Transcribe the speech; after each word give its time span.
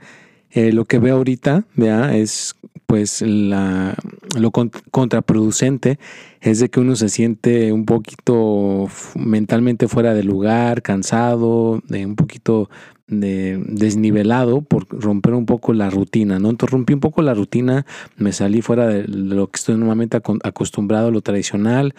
eh, 0.56 0.72
lo 0.72 0.86
que 0.86 1.00
veo 1.00 1.18
ahorita, 1.18 1.66
vea, 1.76 2.16
es 2.16 2.56
pues 2.86 3.22
la, 3.22 3.94
lo 4.38 4.52
contraproducente 4.52 6.00
es 6.40 6.60
de 6.60 6.70
que 6.70 6.80
uno 6.80 6.96
se 6.96 7.10
siente 7.10 7.74
un 7.74 7.84
poquito 7.86 8.88
mentalmente 9.16 9.90
fuera 9.90 10.14
de 10.14 10.24
lugar, 10.24 10.82
cansado, 10.82 11.82
de 11.90 12.06
un 12.06 12.16
poquito 12.16 12.70
de, 13.08 13.62
desnivelado 13.68 14.62
por 14.62 14.88
romper 14.90 15.34
un 15.34 15.46
poco 15.46 15.74
la 15.74 15.90
rutina, 15.90 16.40
¿no? 16.40 16.50
Entonces 16.50 16.74
rompí 16.74 16.94
un 16.94 17.00
poco 17.00 17.22
la 17.22 17.34
rutina, 17.34 17.86
me 18.18 18.32
salí 18.32 18.62
fuera 18.62 18.88
de 18.88 19.08
lo 19.08 19.48
que 19.48 19.58
estoy 19.58 19.76
normalmente 19.76 20.18
acostumbrado, 20.44 21.12
lo 21.12 21.22
tradicional. 21.22 21.94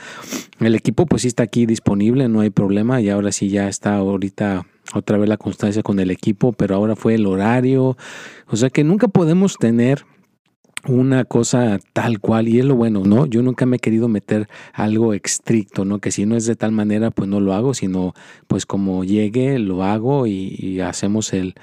El 0.60 0.74
equipo 0.74 1.06
pues 1.06 1.22
sí 1.22 1.28
está 1.28 1.44
aquí 1.44 1.66
disponible, 1.66 2.28
no 2.28 2.40
hay 2.40 2.50
problema 2.50 3.00
y 3.00 3.08
ahora 3.08 3.32
sí 3.32 3.48
ya 3.48 3.68
está 3.68 3.96
ahorita 3.96 4.66
otra 4.94 5.18
vez 5.18 5.28
la 5.28 5.36
constancia 5.36 5.82
con 5.82 5.98
el 5.98 6.10
equipo, 6.10 6.52
pero 6.52 6.74
ahora 6.74 6.96
fue 6.96 7.14
el 7.14 7.26
horario. 7.26 7.96
O 8.48 8.56
sea 8.56 8.70
que 8.70 8.84
nunca 8.84 9.08
podemos 9.08 9.56
tener 9.58 10.04
una 10.88 11.24
cosa 11.24 11.78
tal 11.92 12.20
cual 12.20 12.48
y 12.48 12.58
es 12.58 12.64
lo 12.64 12.76
bueno, 12.76 13.02
¿no? 13.04 13.26
Yo 13.26 13.42
nunca 13.42 13.66
me 13.66 13.76
he 13.76 13.80
querido 13.80 14.08
meter 14.08 14.48
algo 14.72 15.14
estricto, 15.14 15.84
¿no? 15.84 15.98
Que 15.98 16.12
si 16.12 16.26
no 16.26 16.36
es 16.36 16.46
de 16.46 16.56
tal 16.56 16.72
manera, 16.72 17.10
pues 17.10 17.28
no 17.28 17.40
lo 17.40 17.54
hago, 17.54 17.74
sino 17.74 18.14
pues 18.46 18.66
como 18.66 19.04
llegue, 19.04 19.58
lo 19.58 19.82
hago 19.82 20.26
y, 20.26 20.80
hacemos 20.80 21.32
el, 21.32 21.54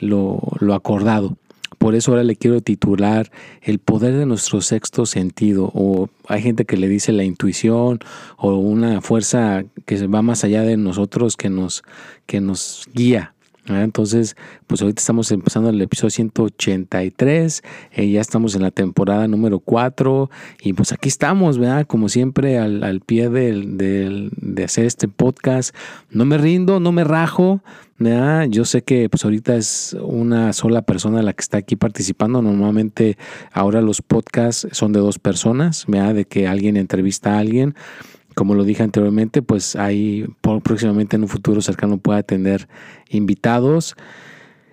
lo, 0.00 0.40
lo 0.60 0.74
acordado. 0.74 1.36
Por 1.78 1.94
eso 1.94 2.10
ahora 2.10 2.24
le 2.24 2.34
quiero 2.34 2.60
titular 2.60 3.30
El 3.62 3.78
poder 3.78 4.16
de 4.16 4.26
nuestro 4.26 4.60
sexto 4.60 5.06
sentido. 5.06 5.70
O 5.74 6.08
hay 6.26 6.42
gente 6.42 6.64
que 6.64 6.76
le 6.76 6.88
dice 6.88 7.12
la 7.12 7.24
intuición 7.24 8.00
o 8.36 8.54
una 8.56 9.00
fuerza 9.00 9.64
que 9.86 10.06
va 10.06 10.22
más 10.22 10.44
allá 10.44 10.62
de 10.62 10.76
nosotros 10.76 11.36
que 11.36 11.50
nos, 11.50 11.82
que 12.26 12.40
nos 12.40 12.88
guía. 12.92 13.34
Entonces, 13.68 14.36
pues 14.66 14.80
ahorita 14.82 15.00
estamos 15.00 15.30
empezando 15.30 15.70
el 15.70 15.80
episodio 15.80 16.10
183, 16.10 17.62
eh, 17.92 18.10
ya 18.10 18.20
estamos 18.20 18.54
en 18.54 18.62
la 18.62 18.70
temporada 18.70 19.28
número 19.28 19.58
4 19.58 20.30
y 20.62 20.72
pues 20.72 20.92
aquí 20.92 21.08
estamos, 21.08 21.58
¿verdad? 21.58 21.86
Como 21.86 22.08
siempre 22.08 22.58
al, 22.58 22.82
al 22.82 23.00
pie 23.00 23.28
de 23.28 24.64
hacer 24.64 24.86
este 24.86 25.08
podcast. 25.08 25.74
No 26.10 26.24
me 26.24 26.38
rindo, 26.38 26.80
no 26.80 26.92
me 26.92 27.04
rajo, 27.04 27.60
¿verdad? 27.98 28.46
Yo 28.48 28.64
sé 28.64 28.82
que 28.82 29.08
pues 29.08 29.24
ahorita 29.24 29.56
es 29.56 29.96
una 30.00 30.52
sola 30.52 30.82
persona 30.82 31.22
la 31.22 31.32
que 31.32 31.42
está 31.42 31.58
aquí 31.58 31.76
participando. 31.76 32.40
Normalmente 32.42 33.18
ahora 33.52 33.80
los 33.80 34.02
podcasts 34.02 34.68
son 34.72 34.92
de 34.92 35.00
dos 35.00 35.18
personas, 35.18 35.84
¿verdad? 35.88 36.14
De 36.14 36.24
que 36.24 36.46
alguien 36.46 36.76
entrevista 36.76 37.34
a 37.34 37.38
alguien 37.38 37.74
como 38.38 38.54
lo 38.54 38.62
dije 38.62 38.84
anteriormente, 38.84 39.42
pues 39.42 39.74
ahí 39.74 40.24
próximamente 40.62 41.16
en 41.16 41.22
un 41.22 41.28
futuro 41.28 41.60
cercano 41.60 41.98
pueda 41.98 42.22
tener 42.22 42.68
invitados. 43.08 43.96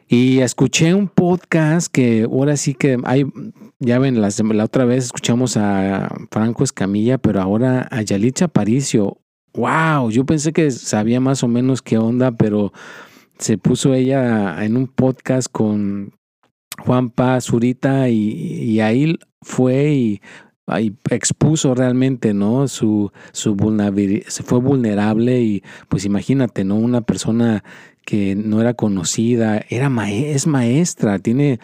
Y 0.08 0.42
escuché 0.42 0.94
un 0.94 1.08
podcast 1.08 1.92
que 1.92 2.28
ahora 2.30 2.58
sí 2.58 2.76
que 2.76 3.00
hay, 3.06 3.26
ya 3.80 3.98
ven, 3.98 4.22
la, 4.22 4.30
otra 4.64 4.86
vez 4.86 5.06
escuchamos 5.06 5.58
a 5.58 6.16
Franco 6.30 6.64
Escamilla, 6.64 7.18
pero 7.18 7.42
ahora 7.42 7.88
a 7.90 8.04
Yalitza 8.04 8.50
Paricio. 8.50 9.18
¡Wow! 9.56 10.12
Yo 10.12 10.28
pensé 10.28 10.54
que 10.54 10.70
sabía 10.70 11.20
más 11.20 11.42
o 11.42 11.48
menos 11.48 11.82
qué 11.82 11.98
onda, 11.98 12.34
pero 12.34 12.72
se 13.40 13.58
puso 13.58 13.96
ella 13.96 14.64
en 14.64 14.78
un 14.78 14.86
podcast 14.86 15.48
con 15.52 16.14
Juanpa 16.78 17.42
Zurita 17.42 18.10
y, 18.10 18.30
y 18.30 18.80
ahí 18.80 19.18
fue 19.42 19.92
y 19.92 20.22
ahí 20.68 20.96
expuso 21.10 21.76
realmente, 21.76 22.34
¿no? 22.34 22.68
Su, 22.68 23.12
su 23.32 23.56
vulnerabilidad, 23.56 24.28
se 24.28 24.44
fue 24.44 24.60
vulnerable 24.60 25.42
y 25.42 25.64
pues 25.90 26.06
imagínate, 26.06 26.64
¿no? 26.64 26.76
Una 26.76 27.02
persona 27.02 27.64
que 28.06 28.36
no 28.36 28.62
era 28.62 28.74
conocida, 28.74 29.64
era 29.70 29.92
es 30.10 30.48
maestra, 30.48 31.20
tiene 31.20 31.60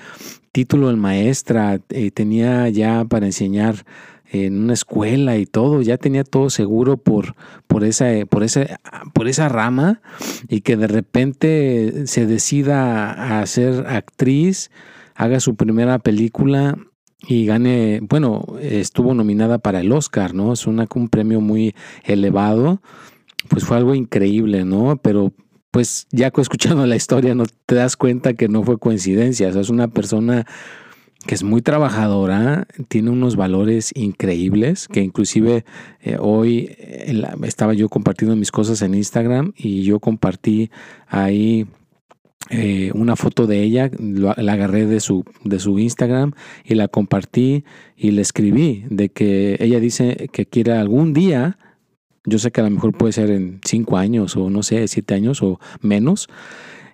título 0.52 0.90
de 0.90 0.96
maestra, 0.96 1.80
eh, 1.90 2.12
tenía 2.12 2.68
ya 2.70 3.06
para 3.06 3.28
enseñar 3.28 3.86
en 4.32 4.64
una 4.64 4.74
escuela 4.74 5.38
y 5.38 5.46
todo, 5.46 5.82
ya 5.82 5.98
tenía 5.98 6.24
todo 6.24 6.50
seguro 6.50 6.98
por, 6.98 7.36
por, 7.68 7.84
esa, 7.84 8.08
por, 8.30 8.44
esa, 8.44 8.80
por 9.14 9.28
esa 9.28 9.50
rama 9.50 10.02
y 10.48 10.62
que 10.62 10.78
de 10.78 10.88
repente 10.88 12.08
se 12.08 12.26
decida 12.26 13.40
a 13.40 13.46
ser 13.46 13.86
actriz, 13.88 14.72
haga 15.16 15.40
su 15.42 15.56
primera 15.56 16.00
película 16.00 16.78
y 17.28 17.46
gane, 17.46 18.00
bueno, 18.02 18.46
estuvo 18.62 19.14
nominada 19.14 19.60
para 19.60 19.82
el 19.82 19.92
Oscar, 19.92 20.34
¿no? 20.34 20.54
Es 20.54 20.68
una, 20.68 20.88
un 20.96 21.10
premio 21.10 21.42
muy 21.42 21.76
elevado, 22.04 22.82
pues 23.48 23.64
fue 23.64 23.78
algo 23.78 23.96
increíble, 23.96 24.66
¿no? 24.66 24.98
Pero 24.98 25.32
pues 25.72 26.08
ya 26.12 26.32
escuchando 26.36 26.86
la 26.86 26.96
historia 26.96 27.34
no 27.34 27.46
te 27.66 27.76
das 27.76 27.96
cuenta 27.96 28.34
que 28.34 28.50
no 28.50 28.64
fue 28.64 28.78
coincidencia, 28.78 29.50
o 29.50 29.52
sea, 29.54 29.62
es 29.62 29.70
una 29.70 29.88
persona 29.88 30.46
que 31.26 31.36
es 31.36 31.44
muy 31.44 31.62
trabajadora, 31.62 32.68
tiene 32.88 33.12
unos 33.12 33.36
valores 33.36 33.92
increíbles, 33.96 34.88
que 34.88 35.02
inclusive 35.02 35.66
eh, 36.02 36.18
hoy 36.20 36.76
estaba 37.44 37.74
yo 37.74 37.90
compartiendo 37.90 38.36
mis 38.36 38.52
cosas 38.52 38.82
en 38.82 38.96
Instagram 38.96 39.54
y 39.56 39.84
yo 39.84 40.00
compartí 40.00 40.72
ahí 41.08 41.68
eh, 42.50 42.92
una 42.94 43.16
foto 43.16 43.48
de 43.48 43.62
ella, 43.62 43.90
la 44.00 44.54
agarré 44.54 44.86
de 44.86 45.00
su, 45.00 45.24
de 45.44 45.60
su 45.60 45.80
Instagram 45.80 46.34
y 46.66 46.76
la 46.76 46.88
compartí 46.88 47.64
y 47.96 48.12
le 48.12 48.22
escribí 48.22 48.84
de 48.90 49.10
que 49.10 49.58
ella 49.60 49.80
dice 49.80 50.30
que 50.32 50.46
quiere 50.46 50.74
algún 50.74 51.14
día, 51.14 51.58
yo 52.26 52.40
sé 52.40 52.52
que 52.52 52.62
a 52.62 52.66
lo 52.66 52.70
mejor 52.72 52.94
puede 52.98 53.14
ser 53.14 53.32
en 53.32 53.62
cinco 53.64 53.98
años 53.98 54.36
o 54.36 54.50
no 54.50 54.64
sé, 54.64 54.88
siete 54.88 55.14
años 55.14 55.42
o 55.42 55.60
menos, 55.82 56.28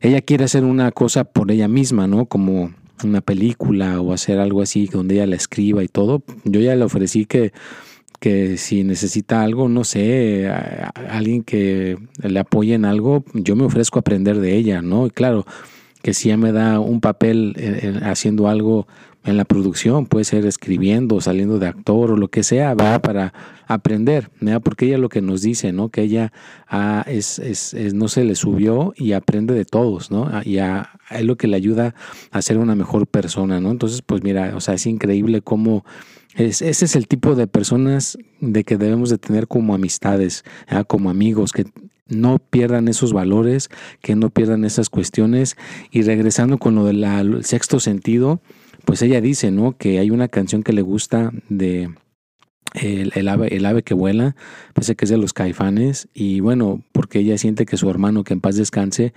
ella 0.01 0.21
quiere 0.21 0.43
hacer 0.43 0.63
una 0.63 0.91
cosa 0.91 1.23
por 1.23 1.51
ella 1.51 1.67
misma, 1.67 2.07
¿no? 2.07 2.25
Como 2.25 2.71
una 3.03 3.21
película 3.21 3.99
o 4.01 4.13
hacer 4.13 4.39
algo 4.39 4.61
así 4.61 4.87
donde 4.87 5.15
ella 5.15 5.27
la 5.27 5.35
escriba 5.35 5.83
y 5.83 5.87
todo. 5.87 6.23
Yo 6.43 6.59
ya 6.59 6.75
le 6.75 6.83
ofrecí 6.83 7.25
que 7.25 7.51
que 8.19 8.57
si 8.57 8.83
necesita 8.83 9.43
algo, 9.43 9.69
no 9.69 9.83
sé, 9.83 10.49
alguien 11.09 11.43
que 11.43 11.97
le 12.21 12.39
apoye 12.39 12.73
en 12.73 12.85
algo, 12.85 13.23
yo 13.33 13.55
me 13.55 13.63
ofrezco 13.63 13.99
a 13.99 14.01
aprender 14.01 14.39
de 14.39 14.55
ella, 14.55 14.81
¿no? 14.81 15.05
Y 15.07 15.11
claro, 15.11 15.45
que 16.01 16.13
si 16.13 16.29
ella 16.29 16.37
me 16.37 16.51
da 16.51 16.79
un 16.79 17.01
papel 17.01 17.55
haciendo 18.03 18.47
algo 18.47 18.87
en 19.27 19.35
la 19.35 19.45
producción, 19.45 20.05
puede 20.05 20.23
ser 20.23 20.45
escribiendo, 20.45 21.19
saliendo 21.19 21.59
de 21.59 21.67
actor 21.67 22.11
o 22.11 22.17
lo 22.17 22.29
que 22.29 22.43
sea, 22.43 22.73
va 22.73 22.99
para 23.01 23.33
aprender, 23.67 24.29
¿verdad? 24.39 24.61
porque 24.61 24.85
ella 24.85 24.97
lo 24.97 25.09
que 25.09 25.21
nos 25.21 25.41
dice, 25.41 25.73
¿no? 25.73 25.89
Que 25.89 26.03
ella 26.03 26.31
ah, 26.69 27.03
es, 27.07 27.37
es, 27.39 27.73
no 27.93 28.07
se 28.07 28.23
le 28.23 28.35
subió 28.35 28.93
y 28.95 29.11
aprende 29.11 29.53
de 29.53 29.65
todos, 29.65 30.11
¿no? 30.11 30.29
Ah, 30.31 30.41
y 30.45 30.59
a, 30.59 30.91
es 31.11 31.25
lo 31.25 31.35
que 31.35 31.47
le 31.47 31.57
ayuda 31.57 31.93
a 32.31 32.41
ser 32.41 32.57
una 32.57 32.75
mejor 32.75 33.05
persona, 33.05 33.59
¿no? 33.59 33.69
Entonces, 33.69 34.01
pues 34.01 34.23
mira, 34.23 34.53
o 34.55 34.61
sea, 34.61 34.75
es 34.75 34.85
increíble 34.85 35.41
cómo 35.41 35.83
es, 36.35 36.61
ese 36.61 36.85
es 36.85 36.95
el 36.95 37.07
tipo 37.07 37.35
de 37.35 37.47
personas 37.47 38.17
de 38.39 38.63
que 38.63 38.77
debemos 38.77 39.09
de 39.09 39.17
tener 39.17 39.47
como 39.47 39.73
amistades, 39.73 40.43
como 40.87 41.09
amigos, 41.09 41.51
que 41.51 41.65
no 42.07 42.39
pierdan 42.39 42.87
esos 42.87 43.13
valores, 43.13 43.69
que 44.01 44.15
no 44.15 44.29
pierdan 44.29 44.63
esas 44.65 44.89
cuestiones. 44.89 45.57
Y 45.91 46.03
regresando 46.03 46.57
con 46.57 46.75
lo 46.75 46.85
del 46.85 47.43
sexto 47.43 47.79
sentido, 47.79 48.41
pues 48.85 49.01
ella 49.01 49.21
dice, 49.21 49.51
¿no? 49.51 49.77
Que 49.77 49.99
hay 49.99 50.11
una 50.11 50.27
canción 50.27 50.63
que 50.63 50.73
le 50.73 50.81
gusta 50.81 51.31
de 51.49 51.89
el, 52.73 53.27
ave, 53.27 53.55
el 53.55 53.65
ave 53.65 53.83
que 53.83 53.93
vuela, 53.93 54.35
parece 54.73 54.95
que 54.95 55.05
es 55.05 55.09
de 55.09 55.17
los 55.17 55.33
caifanes, 55.33 56.07
y 56.13 56.41
bueno, 56.41 56.83
porque 56.91 57.19
ella 57.19 57.37
siente 57.37 57.65
que 57.65 57.77
su 57.77 57.89
hermano, 57.89 58.23
que 58.23 58.33
en 58.33 58.41
paz 58.41 58.55
descanse, 58.55 59.13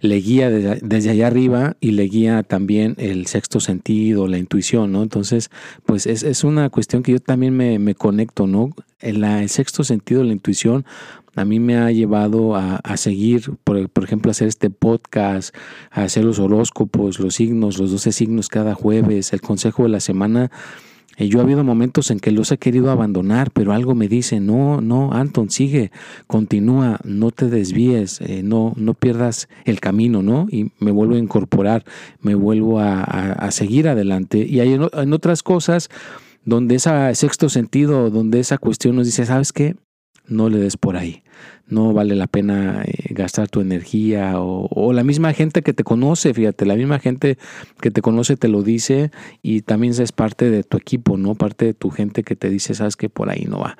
le 0.00 0.16
guía 0.16 0.50
desde, 0.50 1.10
allá 1.10 1.26
arriba 1.26 1.76
y 1.80 1.92
le 1.92 2.04
guía 2.04 2.42
también 2.42 2.94
el 2.98 3.26
sexto 3.26 3.60
sentido, 3.60 4.28
la 4.28 4.38
intuición, 4.38 4.92
¿no? 4.92 5.02
Entonces, 5.02 5.50
pues 5.86 6.06
es, 6.06 6.22
es 6.22 6.44
una 6.44 6.70
cuestión 6.70 7.02
que 7.02 7.12
yo 7.12 7.20
también 7.20 7.56
me, 7.56 7.78
me 7.78 7.94
conecto, 7.94 8.46
¿no? 8.46 8.70
El, 9.00 9.24
el, 9.24 9.48
sexto 9.48 9.84
sentido, 9.84 10.24
la 10.24 10.32
intuición, 10.32 10.84
a 11.36 11.44
mí 11.44 11.60
me 11.60 11.76
ha 11.76 11.90
llevado 11.92 12.56
a, 12.56 12.76
a 12.76 12.96
seguir, 12.96 13.52
por, 13.64 13.88
por, 13.88 14.04
ejemplo, 14.04 14.30
hacer 14.30 14.48
este 14.48 14.70
podcast, 14.70 15.54
a 15.90 16.02
hacer 16.02 16.24
los 16.24 16.38
horóscopos, 16.38 17.20
los 17.20 17.34
signos, 17.34 17.78
los 17.78 17.90
12 17.90 18.12
signos 18.12 18.48
cada 18.48 18.74
jueves, 18.74 19.32
el 19.32 19.40
consejo 19.40 19.84
de 19.84 19.90
la 19.90 20.00
semana 20.00 20.50
yo 21.26 21.40
ha 21.40 21.42
habido 21.42 21.64
momentos 21.64 22.12
en 22.12 22.20
que 22.20 22.30
los 22.30 22.52
he 22.52 22.58
querido 22.58 22.92
abandonar, 22.92 23.50
pero 23.50 23.72
algo 23.72 23.96
me 23.96 24.06
dice, 24.06 24.38
no, 24.38 24.80
no, 24.80 25.12
Anton, 25.12 25.50
sigue, 25.50 25.90
continúa, 26.28 27.00
no 27.02 27.32
te 27.32 27.48
desvíes, 27.48 28.20
eh, 28.20 28.42
no, 28.44 28.72
no 28.76 28.94
pierdas 28.94 29.48
el 29.64 29.80
camino, 29.80 30.22
¿no? 30.22 30.46
Y 30.50 30.70
me 30.78 30.92
vuelvo 30.92 31.16
a 31.16 31.18
incorporar, 31.18 31.84
me 32.20 32.36
vuelvo 32.36 32.78
a, 32.78 33.50
seguir 33.50 33.88
adelante. 33.88 34.46
Y 34.46 34.60
hay 34.60 34.74
en, 34.74 35.12
otras 35.12 35.42
cosas 35.42 35.88
donde 36.44 36.76
ese 36.76 37.14
sexto 37.14 37.48
sentido, 37.48 38.10
donde 38.10 38.38
esa 38.38 38.58
cuestión 38.58 38.94
nos 38.94 39.06
dice, 39.06 39.26
¿sabes 39.26 39.52
qué? 39.52 39.74
No 40.28 40.48
le 40.48 40.58
des 40.58 40.76
por 40.76 40.96
ahí 40.96 41.22
no 41.68 41.92
vale 41.92 42.14
la 42.14 42.26
pena 42.26 42.82
eh, 42.84 43.12
gastar 43.14 43.48
tu 43.48 43.60
energía 43.60 44.34
o, 44.36 44.92
la 44.92 45.04
misma 45.04 45.32
gente 45.32 45.62
que 45.62 45.72
te 45.72 45.84
conoce, 45.84 46.32
fíjate, 46.32 46.64
la 46.64 46.74
misma 46.74 46.98
gente 46.98 47.38
que 47.80 47.90
te 47.90 48.00
conoce 48.00 48.36
te 48.36 48.48
lo 48.48 48.62
dice 48.62 49.10
y 49.42 49.62
también 49.62 49.92
es 49.98 50.12
parte 50.12 50.50
de 50.50 50.64
tu 50.64 50.76
equipo, 50.78 51.16
¿no? 51.16 51.34
Parte 51.34 51.66
de 51.66 51.74
tu 51.74 51.90
gente 51.90 52.22
que 52.22 52.36
te 52.36 52.48
dice, 52.48 52.74
sabes 52.74 52.96
que 52.96 53.08
por 53.08 53.30
ahí 53.30 53.44
no 53.44 53.60
va. 53.60 53.76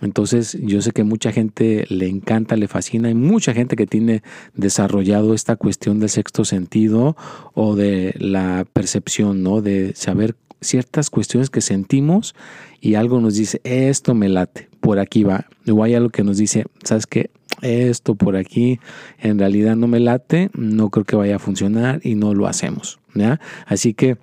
Entonces 0.00 0.58
yo 0.60 0.82
sé 0.82 0.92
que 0.92 1.04
mucha 1.04 1.32
gente 1.32 1.86
le 1.88 2.08
encanta, 2.08 2.56
le 2.56 2.68
fascina, 2.68 3.08
hay 3.08 3.14
mucha 3.14 3.52
gente 3.52 3.76
que 3.76 3.86
tiene 3.86 4.22
desarrollado 4.54 5.34
esta 5.34 5.56
cuestión 5.56 5.98
del 5.98 6.10
sexto 6.10 6.44
sentido 6.44 7.16
o 7.54 7.74
de 7.76 8.14
la 8.18 8.66
percepción, 8.72 9.42
¿no? 9.42 9.60
De 9.60 9.92
saber 9.94 10.36
ciertas 10.64 11.10
cuestiones 11.10 11.50
que 11.50 11.60
sentimos 11.60 12.34
y 12.80 12.94
algo 12.94 13.20
nos 13.20 13.34
dice, 13.34 13.60
esto 13.64 14.14
me 14.14 14.28
late, 14.28 14.68
por 14.80 14.98
aquí 14.98 15.22
va. 15.22 15.46
O 15.70 15.82
hay 15.82 15.94
algo 15.94 16.10
que 16.10 16.24
nos 16.24 16.38
dice, 16.38 16.66
¿sabes 16.82 17.06
qué? 17.06 17.30
Esto 17.62 18.14
por 18.14 18.36
aquí 18.36 18.80
en 19.18 19.38
realidad 19.38 19.76
no 19.76 19.86
me 19.86 20.00
late, 20.00 20.50
no 20.54 20.90
creo 20.90 21.04
que 21.04 21.16
vaya 21.16 21.36
a 21.36 21.38
funcionar 21.38 22.00
y 22.02 22.14
no 22.14 22.34
lo 22.34 22.46
hacemos. 22.46 22.98
¿ya? 23.14 23.40
Así 23.66 23.94
que 23.94 24.18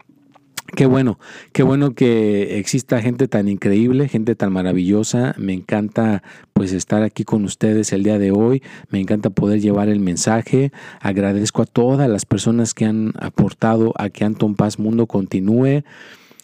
Qué 0.73 0.85
bueno, 0.85 1.19
qué 1.51 1.63
bueno 1.63 1.95
que 1.95 2.57
exista 2.57 3.01
gente 3.01 3.27
tan 3.27 3.49
increíble, 3.49 4.07
gente 4.07 4.35
tan 4.35 4.53
maravillosa. 4.53 5.35
Me 5.37 5.51
encanta 5.51 6.23
pues 6.53 6.71
estar 6.71 7.03
aquí 7.03 7.25
con 7.25 7.43
ustedes 7.43 7.91
el 7.91 8.03
día 8.03 8.17
de 8.17 8.31
hoy. 8.31 8.63
Me 8.89 9.01
encanta 9.01 9.29
poder 9.31 9.59
llevar 9.59 9.89
el 9.89 9.99
mensaje. 9.99 10.71
Agradezco 11.01 11.61
a 11.61 11.65
todas 11.65 12.09
las 12.09 12.25
personas 12.25 12.73
que 12.73 12.85
han 12.85 13.11
aportado 13.19 13.93
a 13.97 14.09
que 14.09 14.23
Anton 14.23 14.55
Paz 14.55 14.79
Mundo 14.79 15.07
continúe. 15.07 15.83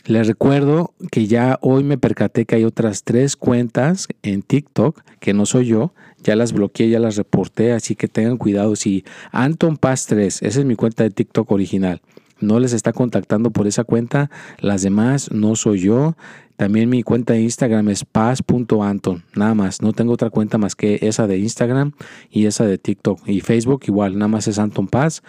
Les 0.08 0.26
recuerdo 0.26 0.94
que 1.12 1.28
ya 1.28 1.60
hoy 1.62 1.84
me 1.84 1.98
percaté 1.98 2.46
que 2.46 2.56
hay 2.56 2.64
otras 2.64 3.04
tres 3.04 3.36
cuentas 3.36 4.08
en 4.24 4.42
TikTok 4.42 5.02
que 5.20 5.34
no 5.34 5.46
soy 5.46 5.66
yo. 5.66 5.94
Ya 6.24 6.38
las 6.38 6.54
bloqueé, 6.54 6.90
ya 6.90 7.00
las 7.00 7.18
reporté, 7.18 7.74
así 7.74 7.96
que 7.96 8.08
tengan 8.08 8.38
cuidado. 8.38 8.78
Si 8.78 9.04
Anton 9.34 9.76
Paz 9.76 10.06
3, 10.08 10.44
esa 10.44 10.60
es 10.60 10.66
mi 10.66 10.78
cuenta 10.78 11.04
de 11.04 11.10
TikTok 11.10 11.52
original 11.52 12.02
no 12.40 12.60
les 12.60 12.74
está 12.74 12.94
contactando 12.94 13.52
por 13.52 13.68
esa 13.68 13.84
cuenta. 13.84 14.30
Las 14.60 14.82
demás 14.82 15.32
no 15.32 15.56
soy 15.56 15.80
yo. 15.80 16.16
También 16.56 16.90
mi 16.90 17.04
cuenta 17.04 17.34
de 17.34 17.42
Instagram 17.42 17.90
es 17.90 18.04
paz.anton. 18.04 19.24
Nada 19.36 19.54
más. 19.54 19.82
No 19.82 19.94
tengo 19.94 20.14
otra 20.14 20.30
cuenta 20.30 20.58
más 20.58 20.76
que 20.76 21.00
esa 21.02 21.28
de 21.28 21.38
Instagram 21.38 21.92
y 22.32 22.46
esa 22.46 22.66
de 22.66 22.78
TikTok. 22.78 23.28
Y 23.28 23.42
Facebook 23.42 23.84
igual. 23.88 24.18
Nada 24.18 24.28
más 24.28 24.48
es 24.48 24.58
Anton 24.58 24.88
Paz. 24.88 25.22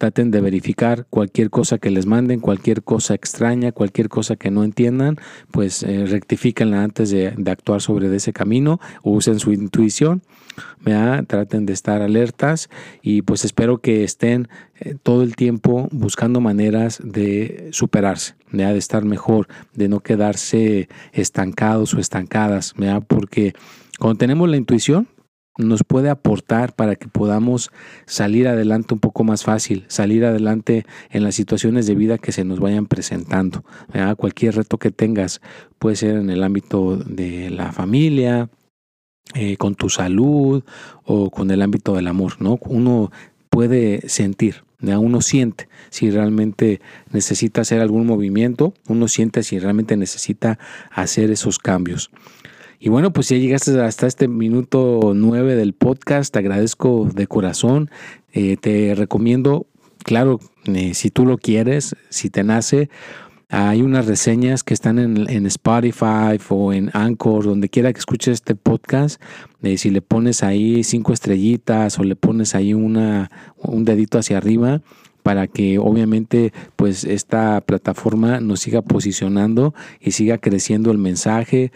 Traten 0.00 0.30
de 0.30 0.40
verificar 0.40 1.04
cualquier 1.10 1.50
cosa 1.50 1.76
que 1.76 1.90
les 1.90 2.06
manden, 2.06 2.40
cualquier 2.40 2.82
cosa 2.82 3.12
extraña, 3.12 3.70
cualquier 3.70 4.08
cosa 4.08 4.34
que 4.34 4.50
no 4.50 4.64
entiendan, 4.64 5.18
pues 5.50 5.82
eh, 5.82 6.06
rectifíquenla 6.06 6.82
antes 6.82 7.10
de, 7.10 7.34
actuar 7.50 7.82
sobre 7.82 8.16
ese 8.16 8.32
camino, 8.32 8.80
usen 9.02 9.38
su 9.38 9.52
intuición, 9.52 10.22
traten 11.26 11.66
de 11.66 11.74
estar 11.74 12.00
alertas 12.00 12.70
y 13.02 13.20
pues 13.20 13.44
espero 13.44 13.82
que 13.82 14.02
estén 14.02 14.48
eh, 14.80 14.94
todo 15.02 15.22
el 15.22 15.36
tiempo 15.36 15.86
buscando 15.92 16.40
maneras 16.40 16.98
de 17.04 17.68
superarse, 17.72 18.36
de 18.52 18.78
estar 18.78 19.04
mejor, 19.04 19.48
de 19.74 19.90
no 19.90 20.00
quedarse 20.00 20.88
estancados 21.12 21.92
o 21.92 22.00
estancadas, 22.00 22.72
porque 23.06 23.52
cuando 23.98 24.16
tenemos 24.16 24.48
la 24.48 24.56
intuición, 24.56 25.08
nos 25.58 25.82
puede 25.84 26.10
aportar 26.10 26.74
para 26.74 26.96
que 26.96 27.08
podamos 27.08 27.70
salir 28.06 28.48
adelante 28.48 28.94
un 28.94 29.00
poco 29.00 29.24
más 29.24 29.44
fácil, 29.44 29.84
salir 29.88 30.24
adelante 30.24 30.86
en 31.10 31.24
las 31.24 31.34
situaciones 31.34 31.86
de 31.86 31.94
vida 31.94 32.18
que 32.18 32.32
se 32.32 32.44
nos 32.44 32.60
vayan 32.60 32.86
presentando. 32.86 33.64
Cualquier 34.16 34.56
reto 34.56 34.78
que 34.78 34.90
tengas 34.90 35.40
puede 35.78 35.96
ser 35.96 36.16
en 36.16 36.30
el 36.30 36.42
ámbito 36.42 36.96
de 36.96 37.50
la 37.50 37.72
familia, 37.72 38.48
eh, 39.34 39.56
con 39.56 39.74
tu 39.74 39.90
salud 39.90 40.64
o 41.04 41.30
con 41.30 41.50
el 41.50 41.62
ámbito 41.62 41.94
del 41.94 42.08
amor, 42.08 42.40
¿no? 42.40 42.58
Uno 42.62 43.12
puede 43.48 44.08
sentir, 44.08 44.64
uno 44.82 45.20
siente 45.20 45.68
si 45.90 46.10
realmente 46.10 46.80
necesita 47.12 47.60
hacer 47.60 47.80
algún 47.80 48.06
movimiento, 48.06 48.74
uno 48.88 49.08
siente 49.08 49.42
si 49.42 49.58
realmente 49.58 49.96
necesita 49.96 50.58
hacer 50.90 51.30
esos 51.30 51.58
cambios. 51.58 52.10
Y 52.82 52.88
bueno, 52.88 53.12
pues 53.12 53.28
ya 53.28 53.36
llegaste 53.36 53.78
hasta 53.82 54.06
este 54.06 54.26
minuto 54.26 55.12
nueve 55.14 55.54
del 55.54 55.74
podcast. 55.74 56.32
Te 56.32 56.38
agradezco 56.38 57.06
de 57.12 57.26
corazón. 57.26 57.90
Eh, 58.32 58.56
te 58.56 58.94
recomiendo, 58.94 59.66
claro, 60.02 60.40
eh, 60.64 60.94
si 60.94 61.10
tú 61.10 61.26
lo 61.26 61.36
quieres, 61.36 61.94
si 62.08 62.30
te 62.30 62.42
nace, 62.42 62.88
hay 63.50 63.82
unas 63.82 64.06
reseñas 64.06 64.62
que 64.62 64.72
están 64.72 64.98
en, 64.98 65.44
Spotify 65.44 66.40
o 66.48 66.72
en 66.72 66.88
Anchor, 66.94 67.44
donde 67.44 67.68
quiera 67.68 67.92
que 67.92 67.98
escuches 67.98 68.32
este 68.32 68.54
podcast. 68.54 69.20
Eh, 69.62 69.76
si 69.76 69.90
le 69.90 70.00
pones 70.00 70.42
ahí 70.42 70.82
cinco 70.82 71.12
estrellitas 71.12 71.98
o 71.98 72.02
le 72.02 72.16
pones 72.16 72.54
ahí 72.54 72.72
una, 72.72 73.30
un 73.58 73.84
dedito 73.84 74.18
hacia 74.18 74.38
arriba, 74.38 74.80
para 75.22 75.46
que 75.46 75.78
obviamente 75.78 76.52
pues 76.76 77.04
esta 77.04 77.60
plataforma 77.60 78.40
nos 78.40 78.60
siga 78.60 78.82
posicionando 78.82 79.74
y 80.00 80.12
siga 80.12 80.38
creciendo 80.38 80.90
el 80.90 80.98
mensaje, 80.98 81.72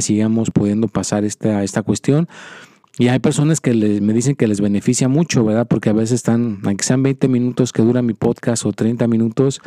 sigamos 0.00 0.50
pudiendo 0.50 0.88
pasar 0.88 1.24
esta, 1.24 1.62
esta 1.62 1.82
cuestión. 1.82 2.28
Y 2.98 3.08
hay 3.08 3.18
personas 3.18 3.60
que 3.60 3.74
me 3.74 4.12
dicen 4.14 4.36
que 4.36 4.46
les 4.46 4.60
beneficia 4.60 5.06
mucho, 5.08 5.44
¿verdad? 5.44 5.66
Porque 5.68 5.90
a 5.90 5.92
veces 5.92 6.12
están, 6.12 6.60
aunque 6.64 6.84
sean 6.84 7.02
20 7.02 7.28
minutos 7.28 7.72
que 7.72 7.82
dura 7.82 8.00
mi 8.00 8.14
podcast 8.14 8.64
o 8.64 8.72
30 8.72 9.06
minutos, 9.06 9.60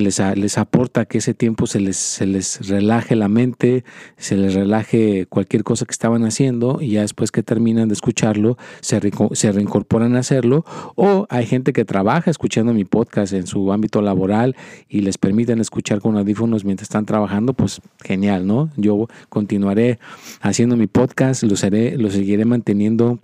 les, 0.00 0.20
les 0.36 0.58
aporta 0.58 1.04
que 1.04 1.18
ese 1.18 1.34
tiempo 1.34 1.66
se 1.66 1.80
les, 1.80 1.96
se 1.96 2.26
les 2.26 2.68
relaje 2.68 3.16
la 3.16 3.28
mente, 3.28 3.84
se 4.16 4.36
les 4.36 4.54
relaje 4.54 5.26
cualquier 5.26 5.64
cosa 5.64 5.84
que 5.84 5.92
estaban 5.92 6.24
haciendo 6.24 6.78
y 6.80 6.92
ya 6.92 7.02
después 7.02 7.30
que 7.30 7.42
terminan 7.42 7.88
de 7.88 7.94
escucharlo, 7.94 8.56
se, 8.80 9.00
se 9.32 9.52
reincorporan 9.52 10.16
a 10.16 10.20
hacerlo. 10.20 10.64
O 10.94 11.26
hay 11.28 11.46
gente 11.46 11.72
que 11.72 11.84
trabaja 11.84 12.30
escuchando 12.30 12.72
mi 12.72 12.84
podcast 12.84 13.32
en 13.32 13.46
su 13.46 13.72
ámbito 13.72 14.00
laboral 14.02 14.56
y 14.88 15.00
les 15.00 15.18
permiten 15.18 15.60
escuchar 15.60 16.00
con 16.00 16.16
audífonos 16.16 16.64
mientras 16.64 16.86
están 16.86 17.06
trabajando, 17.06 17.52
pues 17.52 17.80
genial, 18.02 18.46
¿no? 18.46 18.70
Yo 18.76 19.08
continuaré 19.28 19.98
haciendo 20.40 20.76
mi 20.76 20.86
podcast, 20.86 21.42
lo, 21.42 21.56
seré, 21.56 21.96
lo 21.96 22.10
seguiré 22.10 22.44
manteniendo 22.44 23.18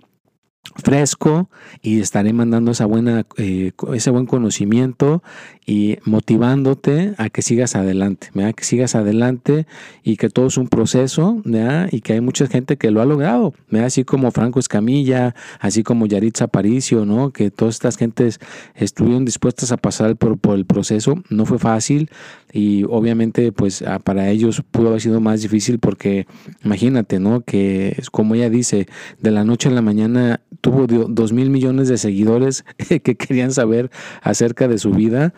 fresco 0.75 1.49
y 1.81 1.99
estaré 1.99 2.33
mandando 2.33 2.71
esa 2.71 2.85
buena, 2.85 3.25
eh, 3.37 3.71
ese 3.93 4.09
buen 4.09 4.25
conocimiento 4.25 5.23
y 5.65 5.97
motivándote 6.03 7.13
a 7.17 7.29
que 7.29 7.43
sigas 7.43 7.75
adelante, 7.75 8.29
que 8.55 8.63
sigas 8.63 8.95
adelante 8.95 9.67
y 10.03 10.17
que 10.17 10.29
todo 10.29 10.47
es 10.47 10.57
un 10.57 10.67
proceso 10.67 11.43
y 11.91 12.01
que 12.01 12.13
hay 12.13 12.21
mucha 12.21 12.47
gente 12.47 12.77
que 12.77 12.89
lo 12.89 13.01
ha 13.01 13.05
logrado, 13.05 13.53
así 13.73 14.03
como 14.03 14.31
Franco 14.31 14.59
Escamilla, 14.59 15.35
así 15.59 15.83
como 15.83 16.07
Yaritza 16.07 16.45
Aparicio, 16.45 17.05
¿no? 17.05 17.31
que 17.31 17.51
todas 17.51 17.75
estas 17.75 17.97
gentes 17.97 18.39
estuvieron 18.73 19.25
dispuestas 19.25 19.71
a 19.71 19.77
pasar 19.77 20.15
por, 20.15 20.39
por 20.39 20.57
el 20.57 20.65
proceso, 20.65 21.21
no 21.29 21.45
fue 21.45 21.59
fácil 21.59 22.09
y 22.51 22.83
obviamente 22.85 23.51
pues 23.51 23.83
ah, 23.83 23.99
para 23.99 24.29
ellos 24.29 24.63
pudo 24.71 24.89
haber 24.89 25.01
sido 25.01 25.21
más 25.21 25.43
difícil 25.43 25.77
porque 25.77 26.25
imagínate, 26.63 27.19
¿no? 27.19 27.41
que 27.41 27.95
como 28.11 28.33
ella 28.33 28.49
dice, 28.49 28.87
de 29.21 29.31
la 29.31 29.43
noche 29.43 29.69
a 29.69 29.71
la 29.71 29.83
mañana 29.83 30.41
tuvo 30.61 30.87
dos 30.87 31.33
mil 31.33 31.49
millones 31.49 31.87
de 31.87 31.97
seguidores 31.97 32.65
que 33.03 33.15
querían 33.15 33.51
saber 33.51 33.89
acerca 34.21 34.67
de 34.67 34.77
su 34.77 34.91
vida, 34.91 35.33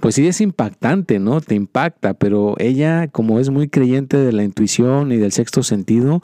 pues 0.00 0.16
sí 0.16 0.26
es 0.26 0.40
impactante, 0.40 1.18
¿no? 1.18 1.40
Te 1.40 1.54
impacta, 1.54 2.14
pero 2.14 2.54
ella, 2.58 3.08
como 3.08 3.38
es 3.40 3.50
muy 3.50 3.68
creyente 3.68 4.16
de 4.16 4.32
la 4.32 4.44
intuición 4.44 5.12
y 5.12 5.16
del 5.16 5.32
sexto 5.32 5.62
sentido, 5.62 6.22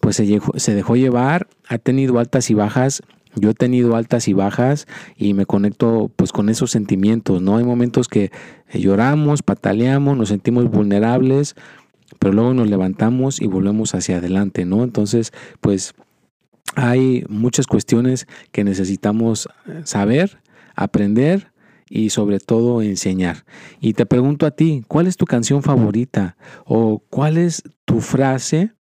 pues 0.00 0.16
se, 0.16 0.74
dejó 0.74 0.96
llevar, 0.96 1.48
ha 1.68 1.78
tenido 1.78 2.18
altas 2.18 2.50
y 2.50 2.54
bajas. 2.54 3.02
Yo 3.34 3.50
he 3.50 3.54
tenido 3.54 3.94
altas 3.94 4.26
y 4.26 4.32
bajas 4.32 4.86
y 5.16 5.34
me 5.34 5.46
conecto 5.46 6.10
pues 6.16 6.32
con 6.32 6.48
esos 6.48 6.70
sentimientos, 6.70 7.42
¿no? 7.42 7.58
Hay 7.58 7.64
momentos 7.64 8.08
que 8.08 8.32
lloramos, 8.72 9.42
pataleamos, 9.42 10.16
nos 10.16 10.30
sentimos 10.30 10.70
vulnerables, 10.70 11.54
pero 12.18 12.32
luego 12.32 12.54
nos 12.54 12.68
levantamos 12.68 13.40
y 13.40 13.46
volvemos 13.46 13.94
hacia 13.94 14.16
adelante, 14.16 14.64
¿no? 14.64 14.82
Entonces, 14.82 15.32
pues 15.60 15.94
hay 16.74 17.24
muchas 17.28 17.66
cuestiones 17.66 18.26
que 18.52 18.64
necesitamos 18.64 19.48
eh, 19.66 19.82
saber, 19.84 20.40
aprender 20.74 21.52
y 21.90 22.10
sobre 22.10 22.38
todo 22.40 22.82
enseñar. 22.82 23.44
Y 23.80 23.94
te 23.94 24.06
pregunto 24.06 24.46
a 24.46 24.50
ti, 24.50 24.84
¿cuál 24.88 25.06
es 25.06 25.16
tu 25.16 25.24
canción 25.24 25.62
favorita? 25.62 26.36
¿O 26.64 27.02
cuál 27.10 27.38
es 27.38 27.62
tu 27.84 28.00
frase 28.00 28.72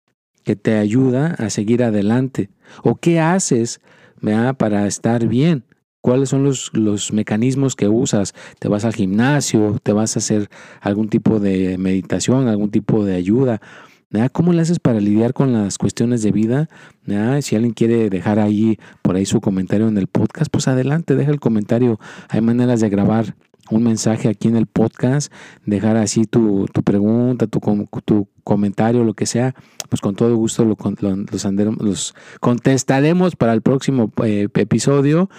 que 0.44 0.56
te 0.56 0.78
ayuda 0.78 1.36
a 1.38 1.50
seguir 1.50 1.84
adelante? 1.84 2.50
¿O 2.84 2.96
qué 2.96 3.20
haces 3.20 3.82
para 4.58 4.88
estar 4.88 5.28
bien? 5.28 5.64
¿Cuáles 6.02 6.30
son 6.30 6.44
los, 6.44 6.72
los, 6.74 7.12
mecanismos 7.12 7.76
que 7.76 7.88
usas? 7.88 8.34
¿Te 8.60 8.68
vas 8.68 8.86
al 8.86 8.94
gimnasio? 8.94 9.78
¿Te 9.84 9.92
vas 9.94 10.16
a 10.16 10.20
hacer 10.20 10.50
algún 10.80 11.10
tipo 11.10 11.40
de 11.40 11.78
meditación, 11.78 12.48
algún 12.48 12.72
tipo 12.72 13.04
de 13.04 13.16
ayuda? 13.16 13.62
¿Cómo 14.32 14.54
le 14.54 14.62
haces 14.62 14.80
para 14.80 15.00
lidiar 15.00 15.34
con 15.34 15.52
las 15.52 15.78
cuestiones 15.78 16.22
de 16.22 16.32
vida? 16.32 16.70
Si 17.42 17.56
alguien 17.56 17.74
quiere 17.74 18.10
dejar 18.10 18.40
ahí 18.40 18.80
por 19.02 19.16
ahí 19.16 19.26
su 19.26 19.42
comentario 19.42 19.88
en 19.88 19.98
el 19.98 20.08
podcast, 20.08 20.50
pues 20.52 20.68
adelante, 20.68 21.16
deja 21.16 21.32
el 21.32 21.40
comentario. 21.40 22.00
Hay 22.30 22.42
maneras 22.42 22.80
de 22.80 22.90
grabar 22.90 23.36
un 23.70 23.84
mensaje 23.84 24.30
aquí 24.30 24.48
en 24.48 24.56
el 24.56 24.66
podcast, 24.66 25.32
dejar 25.66 25.98
así 25.98 26.26
tu, 26.26 26.68
pregunta, 26.84 27.48
tu, 27.48 27.60
tu, 28.06 28.28
comentario, 28.44 29.04
lo 29.04 29.14
que 29.14 29.26
sea, 29.26 29.56
pues 29.90 30.00
con 30.00 30.16
todo 30.16 30.36
gusto 30.36 30.64
lo, 30.64 30.78
los, 31.80 32.16
contestaremos 32.40 33.36
para 33.36 33.54
el 33.54 33.62
próximo 33.62 34.12
eh, 34.24 34.48
episodio. 34.54 35.30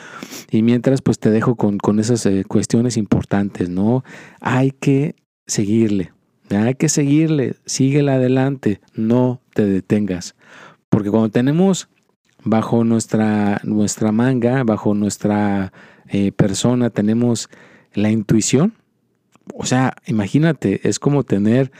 Y 0.50 0.62
mientras, 0.62 1.00
pues 1.00 1.18
te 1.18 1.30
dejo 1.30 1.56
con, 1.56 1.98
esas 1.98 2.26
eh, 2.26 2.44
cuestiones 2.46 2.96
importantes, 2.96 3.70
¿no? 3.70 4.04
Hay 4.40 4.72
que 4.72 5.16
seguirle, 5.46 6.12
hay 6.56 6.74
que 6.74 6.88
seguirle, 6.88 7.56
síguela 7.66 8.14
adelante, 8.14 8.80
no 8.94 9.40
te 9.54 9.64
detengas. 9.64 10.34
Porque 10.88 11.10
cuando 11.10 11.30
tenemos 11.30 11.88
bajo 12.44 12.84
nuestra, 12.84 13.60
nuestra 13.64 14.12
manga, 14.12 14.64
bajo 14.64 14.94
nuestra 14.94 15.72
eh, 16.08 16.32
persona, 16.32 16.90
tenemos 16.90 17.48
la 17.92 18.10
intuición. 18.10 18.74
O 19.54 19.66
sea, 19.66 19.96
imagínate, 20.06 20.88
es 20.88 20.98
como 20.98 21.24
tener 21.24 21.70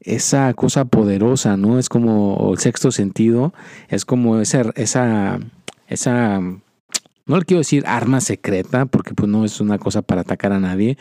esa 0.00 0.52
cosa 0.54 0.84
poderosa, 0.84 1.56
¿no? 1.56 1.78
Es 1.78 1.88
como 1.88 2.50
el 2.52 2.58
sexto 2.58 2.92
sentido, 2.92 3.54
es 3.88 4.04
como 4.04 4.40
esa, 4.40 4.70
esa, 4.76 5.40
esa, 5.88 6.40
no 6.40 7.38
le 7.38 7.44
quiero 7.44 7.60
decir 7.60 7.84
arma 7.86 8.20
secreta, 8.20 8.84
porque 8.86 9.14
pues 9.14 9.28
no 9.28 9.44
es 9.44 9.60
una 9.60 9.78
cosa 9.78 10.02
para 10.02 10.20
atacar 10.20 10.52
a 10.52 10.60
nadie, 10.60 10.98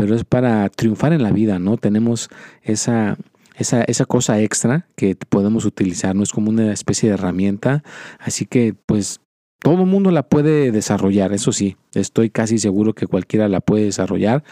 pero 0.00 0.14
es 0.14 0.24
para 0.24 0.66
triunfar 0.70 1.12
en 1.12 1.22
la 1.22 1.30
vida, 1.30 1.58
¿no? 1.58 1.76
Tenemos 1.76 2.30
esa, 2.62 3.18
esa, 3.54 3.82
esa 3.82 4.06
cosa 4.06 4.40
extra 4.40 4.86
que 4.96 5.14
podemos 5.14 5.66
utilizar, 5.66 6.16
¿no? 6.16 6.22
Es 6.22 6.32
como 6.32 6.48
una 6.48 6.72
especie 6.72 7.10
de 7.10 7.16
herramienta, 7.16 7.84
así 8.18 8.46
que 8.46 8.74
pues 8.86 9.20
todo 9.58 9.82
el 9.82 9.86
mundo 9.86 10.10
la 10.10 10.22
puede 10.22 10.72
desarrollar, 10.72 11.34
eso 11.34 11.52
sí, 11.52 11.76
estoy 11.92 12.30
casi 12.30 12.56
seguro 12.56 12.94
que 12.94 13.06
cualquiera 13.06 13.46
la 13.48 13.60
puede 13.60 13.84
desarrollar. 13.84 14.42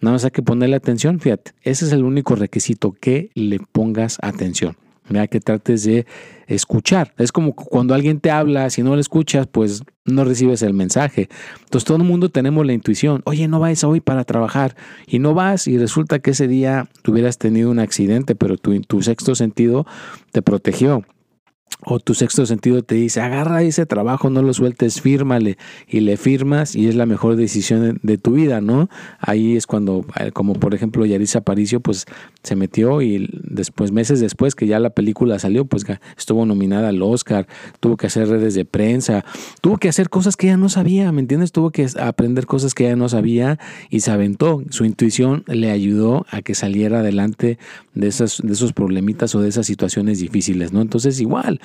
Nada 0.00 0.14
más 0.14 0.24
hay 0.24 0.32
que 0.32 0.42
ponerle 0.42 0.74
atención, 0.74 1.20
fíjate, 1.20 1.52
ese 1.62 1.84
es 1.84 1.92
el 1.92 2.02
único 2.02 2.34
requisito, 2.34 2.90
que 2.90 3.30
le 3.34 3.60
pongas 3.60 4.18
atención. 4.20 4.76
Mira, 5.08 5.28
que 5.28 5.40
trates 5.40 5.84
de 5.84 6.06
escuchar. 6.48 7.14
Es 7.18 7.30
como 7.30 7.54
cuando 7.54 7.94
alguien 7.94 8.18
te 8.18 8.32
habla, 8.32 8.68
si 8.68 8.82
no 8.82 8.94
le 8.94 9.00
escuchas, 9.00 9.46
pues 9.46 9.82
no 10.08 10.24
recibes 10.24 10.62
el 10.62 10.74
mensaje. 10.74 11.28
Entonces 11.64 11.84
todo 11.84 11.98
el 11.98 12.04
mundo 12.04 12.28
tenemos 12.28 12.64
la 12.66 12.72
intuición, 12.72 13.22
oye, 13.24 13.48
no 13.48 13.60
vayas 13.60 13.84
hoy 13.84 14.00
para 14.00 14.24
trabajar 14.24 14.76
y 15.06 15.18
no 15.18 15.34
vas 15.34 15.66
y 15.66 15.78
resulta 15.78 16.18
que 16.18 16.30
ese 16.32 16.48
día 16.48 16.88
tuvieras 17.02 17.38
tenido 17.38 17.70
un 17.70 17.78
accidente, 17.78 18.34
pero 18.34 18.56
tu, 18.56 18.78
tu 18.80 19.02
sexto 19.02 19.34
sentido 19.34 19.86
te 20.32 20.42
protegió 20.42 21.04
o 21.84 22.00
tu 22.00 22.14
sexto 22.14 22.44
sentido 22.44 22.82
te 22.82 22.96
dice, 22.96 23.20
agarra 23.20 23.62
ese 23.62 23.86
trabajo, 23.86 24.30
no 24.30 24.42
lo 24.42 24.52
sueltes, 24.52 25.00
fírmale 25.00 25.58
y 25.86 26.00
le 26.00 26.16
firmas 26.16 26.74
y 26.74 26.88
es 26.88 26.96
la 26.96 27.06
mejor 27.06 27.36
decisión 27.36 28.00
de 28.02 28.18
tu 28.18 28.32
vida, 28.32 28.60
¿no? 28.60 28.88
Ahí 29.20 29.56
es 29.56 29.66
cuando, 29.66 30.04
eh, 30.18 30.32
como 30.32 30.54
por 30.54 30.74
ejemplo 30.74 31.06
Yarisa 31.06 31.40
Aparicio, 31.40 31.80
pues 31.80 32.06
se 32.42 32.56
metió 32.56 33.00
y 33.00 33.30
después, 33.44 33.92
meses 33.92 34.20
después 34.20 34.54
que 34.54 34.66
ya 34.66 34.80
la 34.80 34.90
película 34.90 35.38
salió, 35.38 35.66
pues 35.66 35.84
estuvo 36.16 36.44
nominada 36.46 36.88
al 36.88 37.00
Oscar, 37.02 37.46
tuvo 37.80 37.96
que 37.96 38.08
hacer 38.08 38.28
redes 38.28 38.54
de 38.54 38.64
prensa, 38.64 39.24
tuvo 39.60 39.78
que 39.78 39.88
hacer 39.88 40.10
cosas 40.10 40.36
que 40.36 40.48
ella 40.48 40.56
no 40.56 40.68
sabía, 40.68 41.12
¿me 41.12 41.20
entiendes? 41.20 41.52
Tuvo 41.52 41.70
que 41.70 41.86
aprender 42.00 42.46
cosas 42.46 42.74
que 42.74 42.86
ella 42.86 42.96
no 42.96 43.08
sabía 43.08 43.58
y 43.88 44.00
se 44.00 44.10
aventó. 44.10 44.62
Su 44.70 44.84
intuición 44.84 45.44
le 45.46 45.70
ayudó 45.70 46.26
a 46.30 46.42
que 46.42 46.54
saliera 46.54 47.00
adelante 47.00 47.58
de, 47.94 48.08
esas, 48.08 48.40
de 48.42 48.52
esos 48.52 48.72
problemitas 48.72 49.34
o 49.34 49.40
de 49.40 49.48
esas 49.48 49.66
situaciones 49.66 50.18
difíciles, 50.18 50.72
¿no? 50.72 50.80
Entonces 50.80 51.20
igual, 51.20 51.60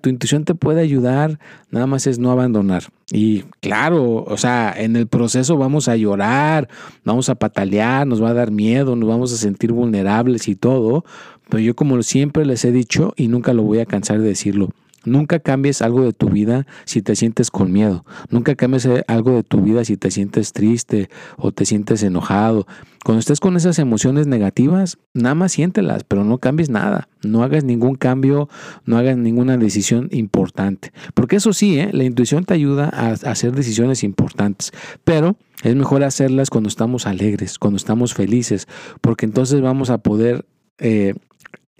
tu 0.00 0.10
intuición 0.10 0.44
te 0.44 0.54
puede 0.54 0.80
ayudar, 0.80 1.38
nada 1.70 1.86
más 1.86 2.06
es 2.06 2.18
no 2.18 2.30
abandonar. 2.30 2.84
Y 3.10 3.42
claro, 3.60 4.24
o 4.24 4.36
sea, 4.36 4.72
en 4.76 4.96
el 4.96 5.06
proceso 5.06 5.56
vamos 5.56 5.88
a 5.88 5.96
llorar, 5.96 6.68
vamos 7.04 7.28
a 7.28 7.34
patalear, 7.34 8.06
nos 8.06 8.22
va 8.22 8.30
a 8.30 8.34
dar 8.34 8.50
miedo, 8.50 8.96
nos 8.96 9.08
vamos 9.08 9.32
a 9.32 9.36
sentir 9.36 9.72
vulnerables 9.72 10.48
y 10.48 10.54
todo, 10.54 11.04
pero 11.48 11.60
yo 11.60 11.76
como 11.76 12.02
siempre 12.02 12.46
les 12.46 12.64
he 12.64 12.72
dicho 12.72 13.12
y 13.16 13.28
nunca 13.28 13.52
lo 13.52 13.62
voy 13.62 13.80
a 13.80 13.86
cansar 13.86 14.20
de 14.20 14.28
decirlo, 14.28 14.70
Nunca 15.04 15.40
cambies 15.40 15.82
algo 15.82 16.04
de 16.04 16.12
tu 16.12 16.28
vida 16.28 16.66
si 16.84 17.02
te 17.02 17.16
sientes 17.16 17.50
con 17.50 17.72
miedo. 17.72 18.04
Nunca 18.30 18.54
cambies 18.54 18.86
eh, 18.86 19.04
algo 19.08 19.32
de 19.32 19.42
tu 19.42 19.60
vida 19.60 19.84
si 19.84 19.96
te 19.96 20.10
sientes 20.10 20.52
triste 20.52 21.08
o 21.36 21.52
te 21.52 21.66
sientes 21.66 22.02
enojado. 22.02 22.66
Cuando 23.04 23.18
estés 23.18 23.40
con 23.40 23.56
esas 23.56 23.80
emociones 23.80 24.28
negativas, 24.28 24.98
nada 25.12 25.34
más 25.34 25.52
siéntelas, 25.52 26.04
pero 26.04 26.24
no 26.24 26.38
cambies 26.38 26.70
nada. 26.70 27.08
No 27.22 27.42
hagas 27.42 27.64
ningún 27.64 27.96
cambio, 27.96 28.48
no 28.84 28.96
hagas 28.96 29.16
ninguna 29.16 29.56
decisión 29.56 30.08
importante. 30.12 30.92
Porque 31.14 31.36
eso 31.36 31.52
sí, 31.52 31.80
¿eh? 31.80 31.90
la 31.92 32.04
intuición 32.04 32.44
te 32.44 32.54
ayuda 32.54 32.88
a, 32.92 33.10
hacer 33.10 33.52
decisiones 33.52 34.04
importantes. 34.04 34.72
Pero 35.02 35.36
es 35.64 35.74
mejor 35.74 36.04
hacerlas 36.04 36.48
cuando 36.48 36.68
estamos 36.68 37.06
alegres, 37.06 37.58
cuando 37.58 37.76
estamos 37.76 38.14
felices, 38.14 38.68
porque 39.00 39.26
entonces 39.26 39.60
vamos 39.60 39.90
a 39.90 39.98
poder 39.98 40.46
eh, 40.78 41.14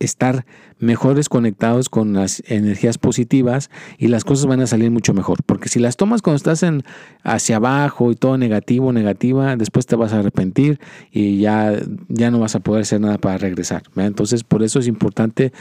estar 0.04 0.44
mejores 0.78 1.28
conectados 1.28 1.88
con 1.88 2.12
las 2.12 2.42
energías 2.46 2.98
positivas 2.98 3.70
y 3.98 4.08
las 4.08 4.24
cosas 4.24 4.46
van 4.46 4.60
a 4.60 4.66
salir 4.66 4.90
mucho 4.90 5.14
mejor. 5.14 5.42
Porque 5.44 5.68
si 5.68 5.78
las 5.78 5.96
tomas 5.96 6.22
cuando 6.22 6.36
estás 6.36 6.62
en 6.62 6.82
hacia 7.22 7.56
abajo 7.56 8.10
y 8.10 8.16
todo 8.16 8.36
negativo, 8.36 8.92
negativa, 8.92 9.56
después 9.56 9.86
te 9.86 9.96
vas 9.96 10.12
a 10.12 10.18
arrepentir 10.18 10.80
y 11.10 11.38
ya, 11.38 11.72
ya 12.08 12.30
no 12.30 12.40
vas 12.40 12.54
a 12.54 12.60
poder 12.60 12.82
hacer 12.82 13.00
nada 13.00 13.18
para 13.18 13.38
regresar. 13.38 13.84
Entonces, 13.96 14.44
por 14.44 14.62
eso 14.62 14.80
es 14.80 14.88
importante 14.88 15.52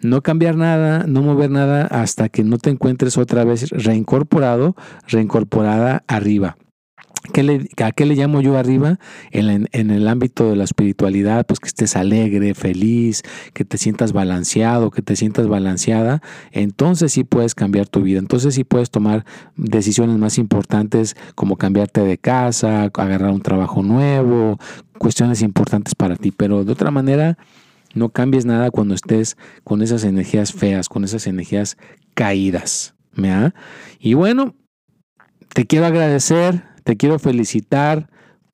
no 0.00 0.22
cambiar 0.22 0.56
nada, 0.56 1.04
no 1.06 1.22
mover 1.22 1.50
nada 1.50 1.86
hasta 1.86 2.28
que 2.28 2.42
no 2.42 2.58
te 2.58 2.70
encuentres 2.70 3.18
otra 3.18 3.44
vez 3.44 3.70
reincorporado, 3.70 4.76
reincorporada 5.08 6.04
arriba. 6.06 6.56
¿A 7.28 7.92
qué 7.92 8.06
le 8.06 8.14
llamo 8.14 8.40
yo 8.40 8.56
arriba? 8.56 8.98
En, 9.30 9.68
el 9.72 10.08
ámbito 10.08 10.48
de 10.48 10.56
la 10.56 10.64
espiritualidad, 10.64 11.46
pues 11.46 11.60
que 11.60 11.68
estés 11.68 11.94
alegre, 11.94 12.54
feliz, 12.54 13.22
que 13.52 13.64
te 13.64 13.76
sientas 13.76 14.12
balanceado, 14.12 14.90
que 14.90 15.02
te 15.02 15.16
sientas 15.16 15.46
balanceada, 15.46 16.22
entonces 16.50 17.12
sí 17.12 17.24
puedes 17.24 17.54
cambiar 17.54 17.88
tu 17.88 18.02
vida, 18.02 18.18
entonces 18.18 18.54
sí 18.54 18.64
puedes 18.64 18.90
tomar 18.90 19.26
decisiones 19.56 20.16
más 20.16 20.38
importantes 20.38 21.14
como 21.34 21.56
cambiarte 21.56 22.00
de 22.00 22.16
casa, 22.16 22.84
agarrar 22.84 23.30
un 23.30 23.42
trabajo 23.42 23.82
nuevo, 23.82 24.58
cuestiones 24.98 25.42
importantes 25.42 25.94
para 25.94 26.16
ti, 26.16 26.30
pero 26.30 26.64
de 26.64 26.72
otra 26.72 26.90
manera 26.90 27.36
no 27.94 28.08
cambies 28.08 28.46
nada 28.46 28.70
cuando 28.70 28.94
estés 28.94 29.36
con 29.62 29.82
esas 29.82 30.04
energías 30.04 30.52
feas, 30.52 30.88
con 30.88 31.04
esas 31.04 31.26
energías 31.26 31.76
caídas. 32.14 32.94
Y 33.98 34.14
bueno, 34.14 34.54
te 35.52 35.66
quiero 35.66 35.86
agradecer, 35.86 36.64
te 36.82 36.96
quiero 36.96 37.18
felicitar 37.18 38.08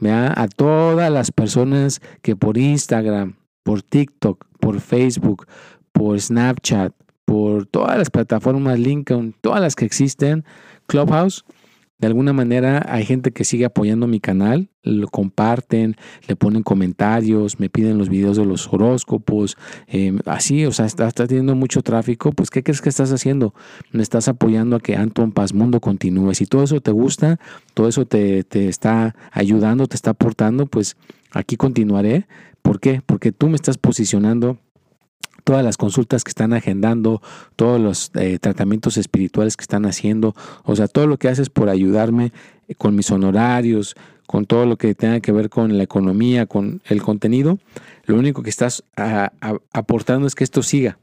a 0.05 0.49
todas 0.49 1.11
las 1.11 1.31
personas 1.31 2.01
que 2.23 2.37
por 2.37 2.59
Instagram, 2.59 3.37
por 3.63 3.83
TikTok, 3.83 4.45
por 4.61 4.81
Facebook, 4.81 5.47
por 5.93 6.21
Snapchat, 6.21 6.93
por 7.25 7.67
todas 7.67 7.99
las 7.99 8.11
plataformas 8.11 8.79
Lincoln, 8.79 9.35
todas 9.41 9.61
las 9.61 9.75
que 9.75 9.85
existen, 9.85 10.45
Clubhouse, 10.87 11.45
de 11.99 12.07
alguna 12.07 12.35
manera 12.35 12.85
hay 12.89 13.05
gente 13.05 13.33
que 13.33 13.45
sigue 13.45 13.65
apoyando 13.65 14.07
mi 14.07 14.21
canal, 14.21 14.69
lo 14.83 15.09
comparten, 15.09 15.97
le 16.29 16.37
ponen 16.37 16.63
comentarios, 16.63 17.59
me 17.59 17.71
piden 17.71 17.97
los 17.97 18.11
videos 18.11 18.37
de 18.37 18.45
los 18.45 18.71
horóscopos, 18.71 19.57
em, 19.87 20.19
así, 20.27 20.67
o 20.67 20.73
sea, 20.73 20.85
está, 20.85 21.11
teniendo 21.11 21.55
mucho 21.55 21.83
tráfico, 21.83 22.33
pues 22.33 22.51
¿qué 22.51 22.63
crees 22.63 22.83
que 22.83 22.91
estás 22.91 23.13
haciendo? 23.13 23.55
Me 23.93 24.03
estás 24.03 24.29
apoyando 24.29 24.77
a 24.77 24.81
que 24.81 24.95
Anton 24.95 25.33
Paz 25.33 25.55
Mundo 25.55 25.81
continúe. 25.81 26.35
Si 26.35 26.47
todo 26.47 26.65
eso 26.65 26.81
te 26.81 26.91
gusta, 26.91 27.41
todo 27.73 27.89
eso 27.89 28.05
te, 28.07 28.45
te 28.45 28.69
está 28.69 29.17
ayudando, 29.33 29.87
te 29.87 29.97
está 29.97 30.11
aportando, 30.11 30.67
pues 30.67 30.97
aquí 31.33 31.57
continuaré. 31.57 32.27
¿Por 32.61 32.79
qué? 32.81 33.01
Porque 33.07 33.33
tú 33.33 33.49
me 33.49 33.57
estás 33.57 33.79
posicionando 33.79 34.59
todas 35.47 35.65
las 35.65 35.77
consultas 35.77 36.25
que 36.25 36.31
están 36.31 36.53
agendando, 36.53 37.23
todos 37.55 37.81
los 37.81 38.11
eh, 38.17 38.41
tratamientos 38.41 38.97
espirituales 38.97 39.57
que 39.57 39.63
están 39.63 39.87
haciendo, 39.87 40.35
o 40.65 40.75
sea, 40.75 40.89
todo 40.89 41.07
lo 41.07 41.19
que 41.19 41.29
haces 41.29 41.51
por 41.51 41.69
ayudarme 41.69 42.33
eh, 42.67 42.75
con 42.75 42.97
mis 42.97 43.13
honorarios, 43.13 43.95
con 44.27 44.47
todo 44.47 44.67
lo 44.67 44.77
que 44.77 44.97
tenga 44.97 45.21
que 45.21 45.31
ver 45.31 45.49
con 45.49 45.79
la 45.79 45.85
economía, 45.85 46.47
con 46.47 46.83
el 46.87 47.01
contenido, 47.01 47.61
lo 48.07 48.17
único 48.17 48.43
que 48.43 48.51
estás 48.51 48.83
aportando 49.73 50.27
es 50.27 50.35
que 50.35 50.43
esto 50.43 50.65
siga. 50.65 50.99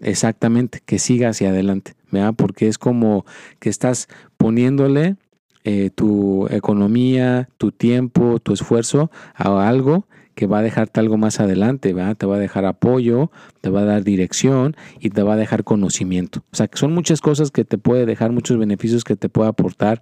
Exactamente, 0.00 0.80
que 0.84 0.98
siga 0.98 1.28
hacia 1.28 1.50
adelante. 1.50 1.94
Porque 2.36 2.66
es 2.66 2.78
como 2.78 3.24
que 3.60 3.70
estás 3.70 4.08
poniéndole 4.36 5.16
eh, 5.62 5.90
tu 5.94 6.48
economía, 6.50 7.48
tu 7.58 7.70
tiempo, 7.70 8.40
tu 8.40 8.52
esfuerzo 8.52 9.10
a 9.34 9.68
algo 9.68 10.04
que 10.38 10.46
va 10.46 10.60
a 10.60 10.62
dejarte 10.62 11.00
algo 11.00 11.16
más 11.16 11.40
adelante. 11.40 11.92
Te 12.16 12.26
va 12.26 12.36
a 12.36 12.38
dejar 12.38 12.64
apoyo, 12.64 13.32
te 13.60 13.70
va 13.70 13.80
a 13.80 13.84
dar 13.84 14.04
dirección 14.04 14.76
y 15.00 15.10
te 15.10 15.24
va 15.24 15.32
a 15.32 15.36
dejar 15.36 15.64
conocimiento. 15.64 16.44
O 16.52 16.56
sea, 16.56 16.68
que 16.68 16.78
son 16.78 16.94
muchas 16.94 17.20
cosas 17.20 17.50
que 17.50 17.64
te 17.64 17.76
puede 17.76 18.06
dejar, 18.06 18.30
muchos 18.30 18.56
beneficios 18.56 19.02
que 19.02 19.16
te 19.16 19.28
puede 19.28 19.48
aportar 19.48 20.00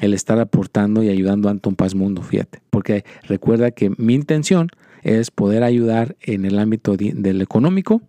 el 0.00 0.14
estar 0.14 0.40
aportando 0.40 1.02
y 1.02 1.10
ayudando 1.10 1.48
a 1.48 1.50
Anton 1.50 1.76
Paz 1.76 1.94
Mundo, 1.94 2.22
fíjate. 2.22 2.62
Porque 2.70 3.04
recuerda 3.24 3.70
que 3.70 3.92
mi 3.98 4.14
intención 4.14 4.70
es 5.02 5.30
poder 5.30 5.62
ayudar 5.62 6.16
en 6.22 6.46
el 6.46 6.58
ámbito 6.58 6.96
del 6.96 7.42
económico, 7.42 8.00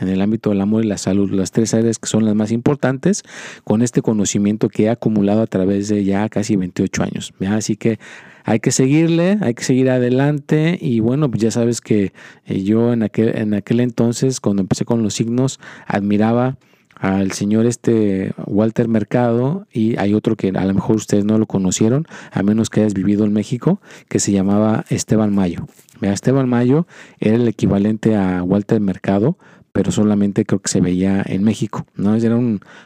en 0.00 0.08
el 0.08 0.20
ámbito 0.20 0.50
del 0.50 0.60
amor 0.60 0.84
y 0.84 0.88
la 0.88 0.98
salud, 0.98 1.30
las 1.30 1.52
tres 1.52 1.74
áreas 1.74 1.98
que 1.98 2.08
son 2.08 2.24
las 2.24 2.34
más 2.34 2.52
importantes, 2.52 3.22
con 3.64 3.82
este 3.82 4.02
conocimiento 4.02 4.68
que 4.68 4.84
he 4.84 4.88
acumulado 4.88 5.42
a 5.42 5.46
través 5.46 5.88
de 5.88 6.04
ya 6.04 6.28
casi 6.28 6.56
28 6.56 7.02
años. 7.02 7.34
Así 7.48 7.76
que 7.76 7.98
hay 8.44 8.60
que 8.60 8.72
seguirle, 8.72 9.38
hay 9.40 9.54
que 9.54 9.64
seguir 9.64 9.90
adelante 9.90 10.78
y 10.80 11.00
bueno, 11.00 11.30
pues 11.30 11.42
ya 11.42 11.50
sabes 11.50 11.80
que 11.80 12.12
eh, 12.46 12.62
yo 12.62 12.92
en 12.92 13.02
aquel, 13.02 13.36
en 13.36 13.54
aquel 13.54 13.80
entonces, 13.80 14.40
cuando 14.40 14.62
empecé 14.62 14.84
con 14.84 15.02
los 15.02 15.14
signos, 15.14 15.60
admiraba 15.86 16.56
al 17.00 17.32
señor 17.32 17.64
este 17.64 18.32
Walter 18.46 18.86
Mercado 18.86 19.66
y 19.72 19.96
hay 19.98 20.12
otro 20.12 20.36
que 20.36 20.48
a 20.48 20.64
lo 20.64 20.74
mejor 20.74 20.96
ustedes 20.96 21.24
no 21.24 21.38
lo 21.38 21.46
conocieron, 21.46 22.06
a 22.30 22.42
menos 22.42 22.68
que 22.68 22.80
hayas 22.80 22.92
vivido 22.94 23.24
en 23.24 23.32
México, 23.32 23.80
que 24.08 24.18
se 24.18 24.32
llamaba 24.32 24.84
Esteban 24.90 25.34
Mayo. 25.34 25.66
Esteban 26.02 26.48
Mayo 26.48 26.86
era 27.18 27.36
el 27.36 27.48
equivalente 27.48 28.16
a 28.16 28.42
Walter 28.42 28.80
Mercado, 28.80 29.38
pero 29.72 29.92
solamente 29.92 30.44
creo 30.44 30.60
que 30.60 30.70
se 30.70 30.80
veía 30.80 31.22
en 31.24 31.42
México, 31.42 31.86
¿no? 31.94 32.14
Era 32.14 32.38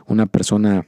una 0.07 0.26
persona 0.26 0.87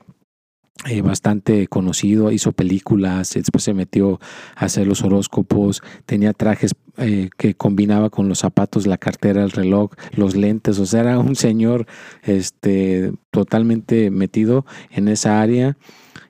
eh, 0.84 1.00
bastante 1.00 1.66
conocido, 1.68 2.30
hizo 2.30 2.52
películas, 2.52 3.32
después 3.32 3.64
se 3.64 3.72
metió 3.72 4.20
a 4.54 4.66
hacer 4.66 4.86
los 4.86 5.02
horóscopos, 5.02 5.82
tenía 6.04 6.34
trajes 6.34 6.74
eh, 6.98 7.30
que 7.38 7.54
combinaba 7.54 8.10
con 8.10 8.28
los 8.28 8.40
zapatos, 8.40 8.86
la 8.86 8.98
cartera, 8.98 9.42
el 9.42 9.52
reloj, 9.52 9.92
los 10.12 10.36
lentes, 10.36 10.78
o 10.78 10.84
sea, 10.84 11.00
era 11.00 11.18
un 11.18 11.34
señor 11.34 11.86
este, 12.22 13.12
totalmente 13.30 14.10
metido 14.10 14.66
en 14.90 15.08
esa 15.08 15.40
área. 15.40 15.78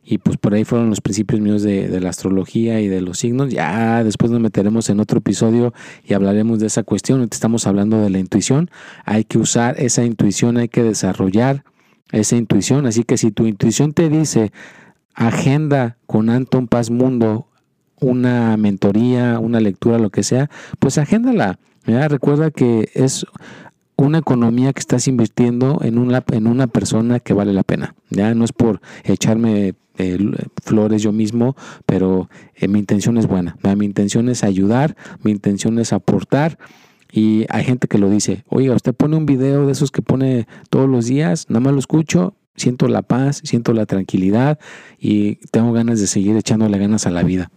Y 0.09 0.19
pues 0.19 0.37
por 0.37 0.55
ahí 0.55 0.65
fueron 0.65 0.89
los 0.89 1.01
principios 1.01 1.41
míos 1.41 1.63
de, 1.63 1.89
de, 1.89 2.01
la 2.01 2.11
astrología 2.11 2.81
y 2.81 2.87
de 2.87 3.01
los 3.01 3.19
signos. 3.19 3.51
Ya 3.51 4.05
después 4.05 4.31
nos 4.31 4.41
meteremos 4.41 4.89
en 4.89 5.01
otro 5.01 5.19
episodio 5.19 5.75
y 6.05 6.15
hablaremos 6.15 6.61
de 6.61 6.69
esa 6.69 6.85
cuestión. 6.85 7.27
Estamos 7.29 7.67
hablando 7.67 8.01
de 8.01 8.11
la 8.11 8.21
intuición. 8.21 8.71
Hay 9.05 9.25
que 9.25 9.39
usar 9.39 9.75
esa 9.81 10.05
intuición, 10.05 10.59
hay 10.59 10.69
que 10.69 10.85
desarrollar 10.85 11.65
esa 12.13 12.37
intuición. 12.37 12.87
Así 12.87 13.03
que 13.03 13.19
si 13.19 13.33
tu 13.33 13.47
intuición 13.47 13.95
te 13.95 14.09
dice, 14.09 14.53
agenda 15.15 15.97
con 16.07 16.31
Anton 16.31 16.69
Paz 16.69 16.91
Mundo 16.91 17.49
una 18.01 18.57
mentoría, 18.57 19.39
una 19.41 19.59
lectura, 19.59 19.99
lo 19.99 20.11
que 20.11 20.23
sea, 20.23 20.51
pues 20.79 20.99
agéndala. 20.99 21.59
Recuerda 21.85 22.51
que 22.51 22.91
es 22.95 23.27
una 23.97 24.19
economía 24.19 24.73
que 24.73 24.81
estás 24.81 25.09
invirtiendo 25.09 25.81
en 25.83 25.99
una, 25.99 26.23
en 26.33 26.47
una 26.47 26.67
persona 26.67 27.21
que 27.21 27.33
vale 27.33 27.53
la 27.53 27.63
pena. 27.63 27.95
Ya 28.11 28.35
no 28.35 28.45
es 28.45 28.53
por 28.53 28.81
echarme 29.05 29.75
eh, 29.99 30.19
flores 30.65 31.03
yo 31.03 31.13
mismo, 31.13 31.57
pero 31.87 32.29
eh, 32.55 32.69
mi 32.69 32.79
intención 32.79 33.19
es 33.19 33.27
buena. 33.27 33.57
Mi 33.77 33.85
intención 33.85 34.29
es 34.29 34.45
ayudar, 34.45 34.97
mi 35.23 35.31
intención 35.31 35.79
es 35.79 35.93
aportar 35.93 36.59
y 37.13 37.47
hay 37.49 37.65
gente 37.65 37.89
que 37.89 37.99
lo 37.99 38.11
dice, 38.11 38.45
oiga, 38.49 38.75
usted 38.75 38.95
pone 38.95 39.17
un 39.17 39.27
video 39.27 39.67
de 39.67 39.73
esos 39.73 39.91
que 39.91 40.03
pone 40.03 40.47
todos 40.71 40.89
los 40.89 41.07
días, 41.07 41.47
nada 41.49 41.61
más 41.61 41.73
lo 41.73 41.79
escucho, 41.79 42.35
siento 42.57 42.89
la 42.89 43.03
paz, 43.03 43.41
siento 43.45 43.73
la 43.73 43.87
tranquilidad 43.87 44.59
y 44.99 45.37
tengo 45.51 45.73
ganas 45.73 46.01
de 46.01 46.07
seguir 46.07 46.37
echándole 46.37 46.79
ganas 46.79 47.07
a 47.07 47.11
la 47.11 47.23
vida. 47.23 47.51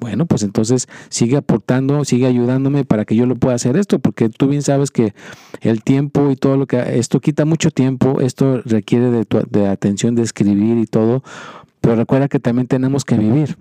Bueno, 0.00 0.26
pues 0.26 0.44
entonces 0.44 0.86
sigue 1.08 1.36
aportando, 1.36 2.04
sigue 2.04 2.26
ayudándome 2.26 2.84
para 2.84 3.04
que 3.04 3.16
yo 3.16 3.26
lo 3.26 3.34
pueda 3.34 3.56
hacer 3.56 3.76
esto, 3.76 3.98
porque 3.98 4.28
tú 4.28 4.46
bien 4.46 4.62
sabes 4.62 4.92
que 4.92 5.12
el 5.60 5.82
tiempo 5.82 6.30
y 6.30 6.36
todo 6.36 6.56
lo 6.56 6.66
que 6.66 6.98
esto 6.98 7.20
quita 7.20 7.44
mucho 7.44 7.72
tiempo, 7.72 8.20
esto 8.20 8.62
requiere 8.64 9.10
de, 9.10 9.24
tu, 9.24 9.40
de 9.50 9.66
atención 9.66 10.14
de 10.14 10.22
escribir 10.22 10.78
y 10.78 10.86
todo, 10.86 11.24
pero 11.88 11.96
recuerda 11.96 12.28
que 12.28 12.38
también 12.38 12.68
tenemos 12.68 13.06
que 13.06 13.16
vivir, 13.16 13.56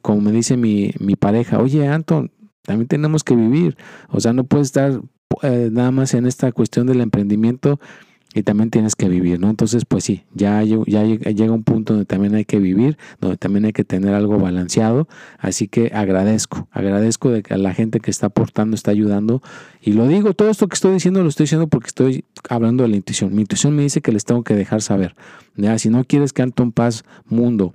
como 0.00 0.22
me 0.22 0.32
dice 0.32 0.56
mi, 0.56 0.94
mi 0.98 1.14
pareja, 1.14 1.58
oye 1.58 1.86
Anton, 1.86 2.32
también 2.62 2.88
tenemos 2.88 3.22
que 3.22 3.36
vivir. 3.36 3.76
O 4.08 4.18
sea, 4.18 4.32
no 4.32 4.44
puedes 4.44 4.68
estar 4.68 4.98
eh, 5.42 5.68
nada 5.70 5.90
más 5.90 6.14
en 6.14 6.24
esta 6.24 6.50
cuestión 6.52 6.86
del 6.86 7.02
emprendimiento 7.02 7.78
y 8.36 8.42
también 8.42 8.68
tienes 8.68 8.94
que 8.94 9.08
vivir, 9.08 9.40
¿no? 9.40 9.48
Entonces, 9.48 9.86
pues 9.86 10.04
sí, 10.04 10.24
ya, 10.34 10.62
llega 10.62 11.52
un 11.52 11.62
punto 11.62 11.94
donde 11.94 12.04
también 12.04 12.34
hay 12.34 12.44
que 12.44 12.58
vivir, 12.58 12.98
donde 13.18 13.38
también 13.38 13.64
hay 13.64 13.72
que 13.72 13.82
tener 13.82 14.12
algo 14.12 14.38
balanceado. 14.38 15.08
Así 15.38 15.68
que 15.68 15.90
agradezco, 15.94 16.68
agradezco 16.70 17.30
de 17.30 17.42
que 17.42 17.54
a 17.54 17.56
la 17.56 17.72
gente 17.72 17.98
que 17.98 18.10
está 18.10 18.26
aportando, 18.26 18.74
está 18.74 18.90
ayudando. 18.90 19.40
Y 19.80 19.94
lo 19.94 20.06
digo, 20.06 20.34
todo 20.34 20.50
esto 20.50 20.68
que 20.68 20.74
estoy 20.74 20.92
diciendo 20.92 21.22
lo 21.22 21.30
estoy 21.30 21.44
diciendo 21.44 21.66
porque 21.66 21.86
estoy 21.86 22.24
hablando 22.50 22.82
de 22.82 22.90
la 22.90 22.96
intuición. 22.96 23.34
Mi 23.34 23.40
intuición 23.40 23.74
me 23.74 23.82
dice 23.82 24.02
que 24.02 24.12
les 24.12 24.26
tengo 24.26 24.44
que 24.44 24.54
dejar 24.54 24.82
saber. 24.82 25.14
Ya, 25.56 25.78
si 25.78 25.88
no 25.88 26.04
quieres 26.04 26.34
que 26.34 26.42
Anton 26.42 26.72
Paz 26.72 27.04
Mundo 27.24 27.72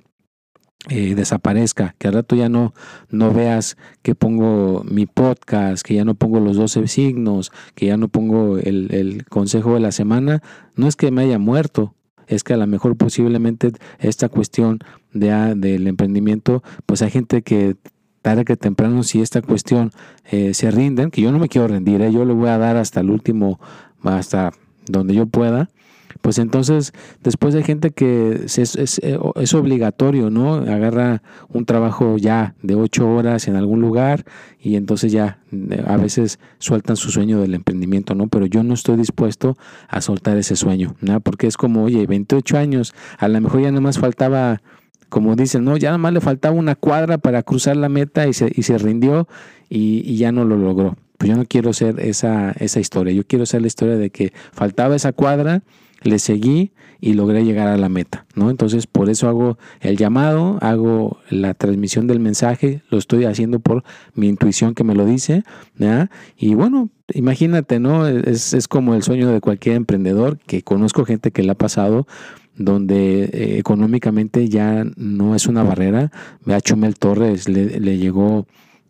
eh, 0.90 1.14
desaparezca, 1.14 1.96
que 2.00 2.08
al 2.08 2.16
rato 2.16 2.36
ya 2.36 2.50
no, 2.50 2.74
no 3.10 3.32
veas 3.32 3.78
que 4.02 4.16
pongo 4.16 4.84
mi 4.84 5.06
podcast, 5.06 5.86
que 5.86 5.94
ya 5.94 6.06
no 6.06 6.16
pongo 6.16 6.40
los 6.40 6.58
12 6.58 6.88
signos, 6.88 7.52
que 7.76 7.86
ya 7.86 7.98
no 7.98 8.08
pongo 8.08 8.58
el, 8.58 9.24
consejo 9.30 9.76
de 9.76 9.80
la 9.80 9.92
semana, 9.92 10.42
no 10.76 10.88
es 10.88 10.96
que 10.96 11.12
me 11.12 11.22
haya 11.22 11.38
muerto, 11.38 11.94
es 12.26 12.44
que 12.44 12.56
a 12.56 12.58
lo 12.58 12.66
mejor 12.66 12.98
posiblemente 12.98 13.72
esta 14.00 14.28
cuestión 14.28 14.80
de, 15.14 15.32
ah, 15.32 15.54
del 15.54 15.86
emprendimiento, 15.86 16.64
pues 16.88 17.04
hay 17.04 17.12
gente 17.12 17.44
que 17.44 17.76
tarde 18.24 18.44
que 18.44 18.58
temprano 18.58 19.04
si 19.04 19.22
esta 19.22 19.44
cuestión 19.44 19.92
eh, 20.32 20.56
se 20.56 20.72
rinden, 20.72 21.12
que 21.12 21.22
yo 21.22 21.32
no 21.32 21.38
me 21.38 21.48
quiero 21.48 21.68
rendir, 21.68 22.02
¿eh? 22.02 22.12
yo 22.12 22.26
le 22.26 22.34
voy 22.34 22.50
a 22.50 22.58
dar 22.58 22.78
hasta 22.78 23.02
el 23.02 23.12
último, 23.12 23.60
hasta 24.04 24.52
donde 24.92 25.14
yo 25.14 25.26
pueda, 25.26 25.70
pues 26.22 26.38
entonces 26.40 26.94
después 27.24 27.56
hay 27.56 27.64
gente 27.64 27.92
que 27.92 28.42
es, 28.46 28.58
es, 28.58 29.00
eh, 29.00 29.18
es, 29.36 29.54
obligatorio, 29.54 30.30
¿no? 30.30 30.56
Agarra 30.56 31.24
un 31.50 31.66
trabajo 31.66 32.18
ya 32.18 32.54
de 32.62 32.76
ocho 32.76 33.10
horas 33.10 33.48
en 33.48 33.56
algún 33.56 33.82
lugar 33.82 34.26
y 34.60 34.76
entonces 34.76 35.12
ya 35.12 35.40
eh, 35.52 35.84
a 35.86 35.98
veces 35.98 36.40
sueltan 36.60 36.96
su 36.96 37.12
sueño 37.12 37.40
del 37.40 37.54
emprendimiento, 37.54 38.14
¿no? 38.14 38.28
Pero 38.28 38.46
yo 38.46 38.64
no 38.64 38.74
estoy 38.74 38.98
dispuesto 38.98 39.58
a 39.88 40.02
soltar 40.02 40.38
ese 40.38 40.56
sueño, 40.56 40.96
¿no? 41.02 41.20
Porque 41.22 41.48
es 41.48 41.58
como, 41.58 41.84
oye, 41.84 42.06
28 42.06 42.58
años, 42.58 42.94
a 43.18 43.28
lo 43.28 43.40
mejor 43.40 43.62
ya 43.62 43.70
nada 43.70 43.82
más 43.82 44.00
faltaba 44.00 44.62
como 45.10 45.36
dicen, 45.36 45.66
no, 45.66 45.76
ya 45.76 45.90
nada 45.90 45.98
más 45.98 46.14
le 46.14 46.22
faltaba 46.22 46.56
una 46.56 46.76
cuadra 46.76 47.18
para 47.18 47.44
cruzar 47.44 47.76
la 47.76 47.90
meta 47.90 48.28
y 48.28 48.34
se, 48.34 48.50
y 48.56 48.64
se 48.64 48.78
rindió 48.78 49.28
y, 49.70 50.10
y, 50.10 50.16
ya 50.16 50.32
no 50.32 50.46
lo 50.46 50.56
logró. 50.56 50.96
Pues 51.22 51.30
yo 51.30 51.38
no 51.38 51.46
quiero 51.46 51.72
ser 51.72 52.00
esa, 52.00 52.50
esa 52.54 52.80
historia, 52.80 53.14
yo 53.14 53.24
quiero 53.28 53.46
ser 53.46 53.62
la 53.62 53.68
historia 53.68 53.96
de 53.96 54.10
que 54.10 54.34
faltaba 54.54 54.96
esa 54.96 55.12
cuadra 55.12 55.62
le 56.02 56.18
seguí 56.18 56.72
y 57.00 57.14
logré 57.14 57.46
llegar 57.46 57.68
a 57.68 57.78
la 57.78 57.90
meta, 57.90 58.26
¿no? 58.34 58.50
Entonces, 58.50 58.88
por 58.88 59.08
eso 59.08 59.30
hago 59.30 59.60
el 59.82 59.98
llamado, 59.98 60.58
hago 60.62 61.20
la 61.30 61.54
transmisión 61.54 62.08
del 62.08 62.20
mensaje, 62.20 62.82
lo 62.90 62.98
estoy 62.98 63.26
haciendo 63.26 63.60
por 63.60 63.84
mi 64.16 64.30
intuición 64.30 64.74
que 64.74 64.84
me 64.84 64.96
lo 64.96 65.06
dice, 65.06 65.44
¿ya? 65.78 66.10
Y 66.36 66.56
bueno, 66.56 66.90
imagínate, 67.14 67.80
¿no? 67.80 68.08
Es, 68.08 68.56
es 68.56 68.68
como 68.68 68.96
el 68.96 69.04
sueño 69.04 69.30
de 69.30 69.42
cualquier 69.42 69.76
emprendedor, 69.76 70.40
que 70.48 70.64
conozco 70.64 71.06
gente 71.06 71.30
que 71.30 71.44
le 71.44 71.52
ha 71.52 71.56
pasado, 71.56 72.08
donde 72.56 73.26
eh, 73.26 73.60
económicamente 73.60 74.50
ya 74.50 74.86
no 74.96 75.36
es 75.36 75.46
una 75.46 75.62
barrera. 75.62 76.12
A 76.48 76.62
Chumel 76.62 76.98
Torres 76.98 77.48
le, 77.48 77.98
llegó 78.00 78.48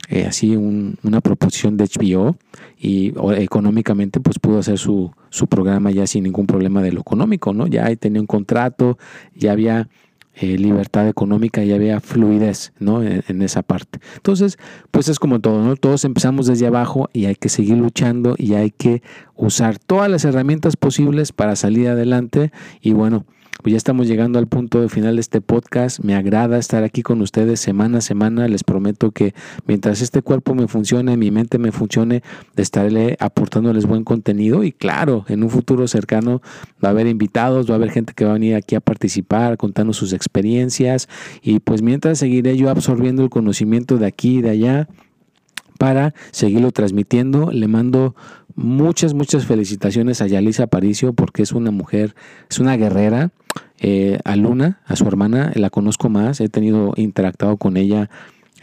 eh, 0.09 0.25
así 0.25 0.55
una 0.55 1.21
proposición 1.21 1.77
de 1.77 1.85
HBO 1.85 2.35
y 2.77 3.13
económicamente 3.37 4.19
pues 4.19 4.39
pudo 4.39 4.59
hacer 4.59 4.77
su, 4.77 5.11
su 5.29 5.47
programa 5.47 5.91
ya 5.91 6.07
sin 6.07 6.23
ningún 6.23 6.47
problema 6.47 6.81
de 6.81 6.91
lo 6.91 7.01
económico, 7.01 7.53
¿no? 7.53 7.67
Ya 7.67 7.95
tenía 7.95 8.21
un 8.21 8.27
contrato, 8.27 8.97
ya 9.35 9.51
había 9.51 9.87
eh, 10.33 10.57
libertad 10.57 11.09
económica 11.09 11.61
y 11.61 11.73
había 11.73 11.99
fluidez 11.99 12.71
¿no? 12.79 13.03
En, 13.03 13.41
esa 13.41 13.63
parte. 13.63 13.99
Entonces, 14.15 14.57
pues 14.89 15.09
es 15.09 15.19
como 15.19 15.41
todo, 15.41 15.61
¿no? 15.61 15.75
Todos 15.75 16.05
empezamos 16.05 16.47
desde 16.47 16.67
abajo 16.67 17.09
y 17.11 17.25
hay 17.25 17.35
que 17.35 17.49
seguir 17.49 17.77
luchando 17.77 18.35
y 18.37 18.53
hay 18.53 18.71
que 18.71 19.03
usar 19.35 19.77
todas 19.77 20.09
las 20.09 20.23
herramientas 20.23 20.77
posibles 20.77 21.33
para 21.33 21.57
salir 21.57 21.89
adelante 21.89 22.51
y 22.81 22.93
bueno, 22.93 23.25
pues 23.61 23.71
ya 23.71 23.77
estamos 23.77 24.07
llegando 24.07 24.39
al 24.39 24.47
punto 24.47 24.81
de 24.81 24.89
final 24.89 25.15
de 25.15 25.21
este 25.21 25.39
podcast. 25.39 25.99
Me 25.99 26.15
agrada 26.15 26.57
estar 26.57 26.83
aquí 26.83 27.03
con 27.03 27.21
ustedes 27.21 27.59
semana 27.59 27.99
a 27.99 28.01
semana. 28.01 28.47
Les 28.47 28.63
prometo 28.63 29.11
que 29.11 29.33
mientras 29.67 30.01
este 30.01 30.21
cuerpo 30.21 30.55
me 30.55 30.67
funcione, 30.67 31.15
mi 31.17 31.31
mente 31.31 31.57
me 31.59 31.71
funcione, 31.71 32.23
estaré 32.55 33.17
aportándoles 33.19 33.85
buen 33.85 34.03
contenido. 34.03 34.63
Y 34.63 34.71
claro, 34.71 35.25
en 35.27 35.43
un 35.43 35.49
futuro 35.49 35.87
cercano 35.87 36.41
va 36.83 36.89
a 36.89 36.91
haber 36.91 37.07
invitados, 37.07 37.69
va 37.69 37.73
a 37.73 37.77
haber 37.77 37.91
gente 37.91 38.13
que 38.13 38.25
va 38.25 38.31
a 38.31 38.33
venir 38.33 38.55
aquí 38.55 38.75
a 38.75 38.79
participar, 38.81 39.57
contando 39.57 39.93
sus 39.93 40.13
experiencias. 40.13 41.07
Y 41.43 41.59
pues 41.59 41.81
mientras 41.81 42.17
seguiré 42.19 42.57
yo 42.57 42.69
absorbiendo 42.69 43.23
el 43.23 43.29
conocimiento 43.29 43.97
de 43.97 44.07
aquí 44.07 44.39
y 44.39 44.41
de 44.41 44.49
allá 44.49 44.87
para 45.81 46.13
seguirlo 46.29 46.71
transmitiendo. 46.71 47.49
Le 47.51 47.67
mando 47.67 48.15
muchas, 48.53 49.15
muchas 49.15 49.47
felicitaciones 49.47 50.21
a 50.21 50.27
Yalisa 50.27 50.65
Aparicio 50.65 51.13
porque 51.13 51.41
es 51.41 51.53
una 51.53 51.71
mujer, 51.71 52.13
es 52.51 52.59
una 52.59 52.77
guerrera. 52.77 53.31
Eh, 53.79 54.19
a 54.23 54.35
Luna, 54.35 54.79
a 54.85 54.95
su 54.95 55.07
hermana, 55.07 55.51
la 55.55 55.71
conozco 55.71 56.07
más, 56.07 56.39
he 56.39 56.49
tenido 56.49 56.93
interactuado 56.97 57.57
con 57.57 57.77
ella 57.77 58.11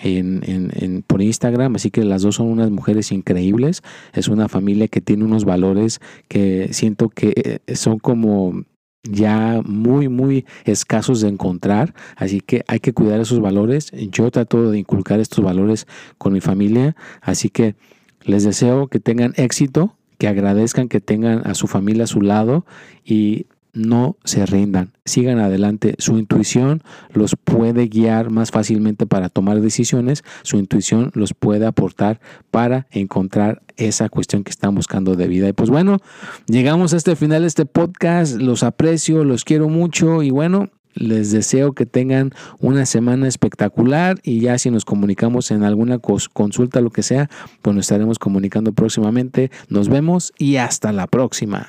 en, 0.01 0.45
en, 0.45 1.03
por 1.03 1.21
Instagram, 1.21 1.75
así 1.75 1.91
que 1.91 2.05
las 2.05 2.23
dos 2.23 2.37
son 2.37 2.47
unas 2.47 2.71
mujeres 2.71 3.11
increíbles, 3.11 3.83
es 4.13 4.29
una 4.29 4.49
familia 4.49 4.87
que 4.87 5.01
tiene 5.01 5.25
unos 5.25 5.45
valores 5.45 6.01
que 6.29 6.69
siento 6.73 7.09
que 7.09 7.61
eh, 7.67 7.75
son 7.75 7.99
como 7.99 8.63
ya 9.11 9.63
muy, 9.65 10.09
muy 10.09 10.45
escasos 10.65 11.21
de 11.21 11.29
encontrar. 11.29 11.95
Así 12.17 12.41
que 12.41 12.65
hay 12.67 12.81
que 12.81 12.93
cuidar 12.93 13.21
esos 13.21 13.41
valores. 13.41 13.91
Yo 13.93 14.31
trato 14.31 14.71
de 14.71 14.79
inculcar 14.79 15.21
estos 15.21 15.45
valores 15.45 15.87
con 16.19 16.33
mi 16.33 16.41
familia. 16.41 16.97
Así 17.21 17.51
que 17.51 17.75
les 18.23 18.45
deseo 18.45 18.89
que 18.89 19.01
tengan 19.01 19.33
éxito, 19.37 19.97
que 20.19 20.29
agradezcan 20.29 20.89
que 20.89 21.01
tengan 21.01 21.47
a 21.47 21.55
su 21.55 21.67
familia 21.67 22.05
a 22.05 22.09
su 22.09 22.21
lado 22.21 22.67
y 23.05 23.47
no 23.73 24.17
se 24.25 24.47
rindan, 24.47 24.93
sigan 25.05 25.39
adelante. 25.39 25.95
Su 25.99 26.19
intuición 26.19 26.83
los 27.13 27.37
puede 27.37 27.89
guiar 27.89 28.31
más 28.31 28.51
fácilmente 28.51 29.07
para 29.07 29.29
tomar 29.29 29.61
decisiones, 29.61 30.25
su 30.43 30.59
intuición 30.59 31.11
los 31.15 31.35
puede 31.35 31.67
aportar 31.67 32.21
para 32.51 32.87
encontrar 32.91 33.63
esa 33.77 34.09
cuestión 34.09 34.45
que 34.45 34.51
están 34.51 34.75
buscando 34.75 35.15
de 35.15 35.29
vida. 35.29 35.49
Y 35.49 35.53
pues 35.53 35.71
bueno, 35.71 35.99
llegamos 36.47 36.93
a 36.93 36.97
este 36.97 37.17
final 37.17 37.43
de 37.43 37.49
este 37.49 37.67
podcast, 37.67 38.37
los 38.37 38.63
aprecio, 38.63 39.25
los 39.25 39.45
quiero 39.45 39.69
mucho 39.69 40.23
y 40.23 40.31
bueno, 40.31 40.71
les 40.95 41.31
deseo 41.31 41.73
que 41.73 41.87
tengan 41.87 42.33
una 42.59 42.85
semana 42.87 43.29
espectacular 43.29 44.19
y 44.23 44.41
ya 44.41 44.59
si 44.59 44.71
nos 44.71 44.85
comunicamos 44.85 45.51
en 45.51 45.63
alguna 45.63 45.99
consulta, 45.99 46.81
lo 46.81 46.91
que 46.91 47.03
sea, 47.03 47.31
pues 47.63 47.75
nos 47.75 47.85
estaremos 47.85 48.19
comunicando 48.19 48.73
próximamente. 48.73 49.51
Nos 49.69 49.89
vemos 49.89 50.33
y 50.39 50.57
hasta 50.57 50.93
la 50.93 51.07
próxima. 51.07 51.69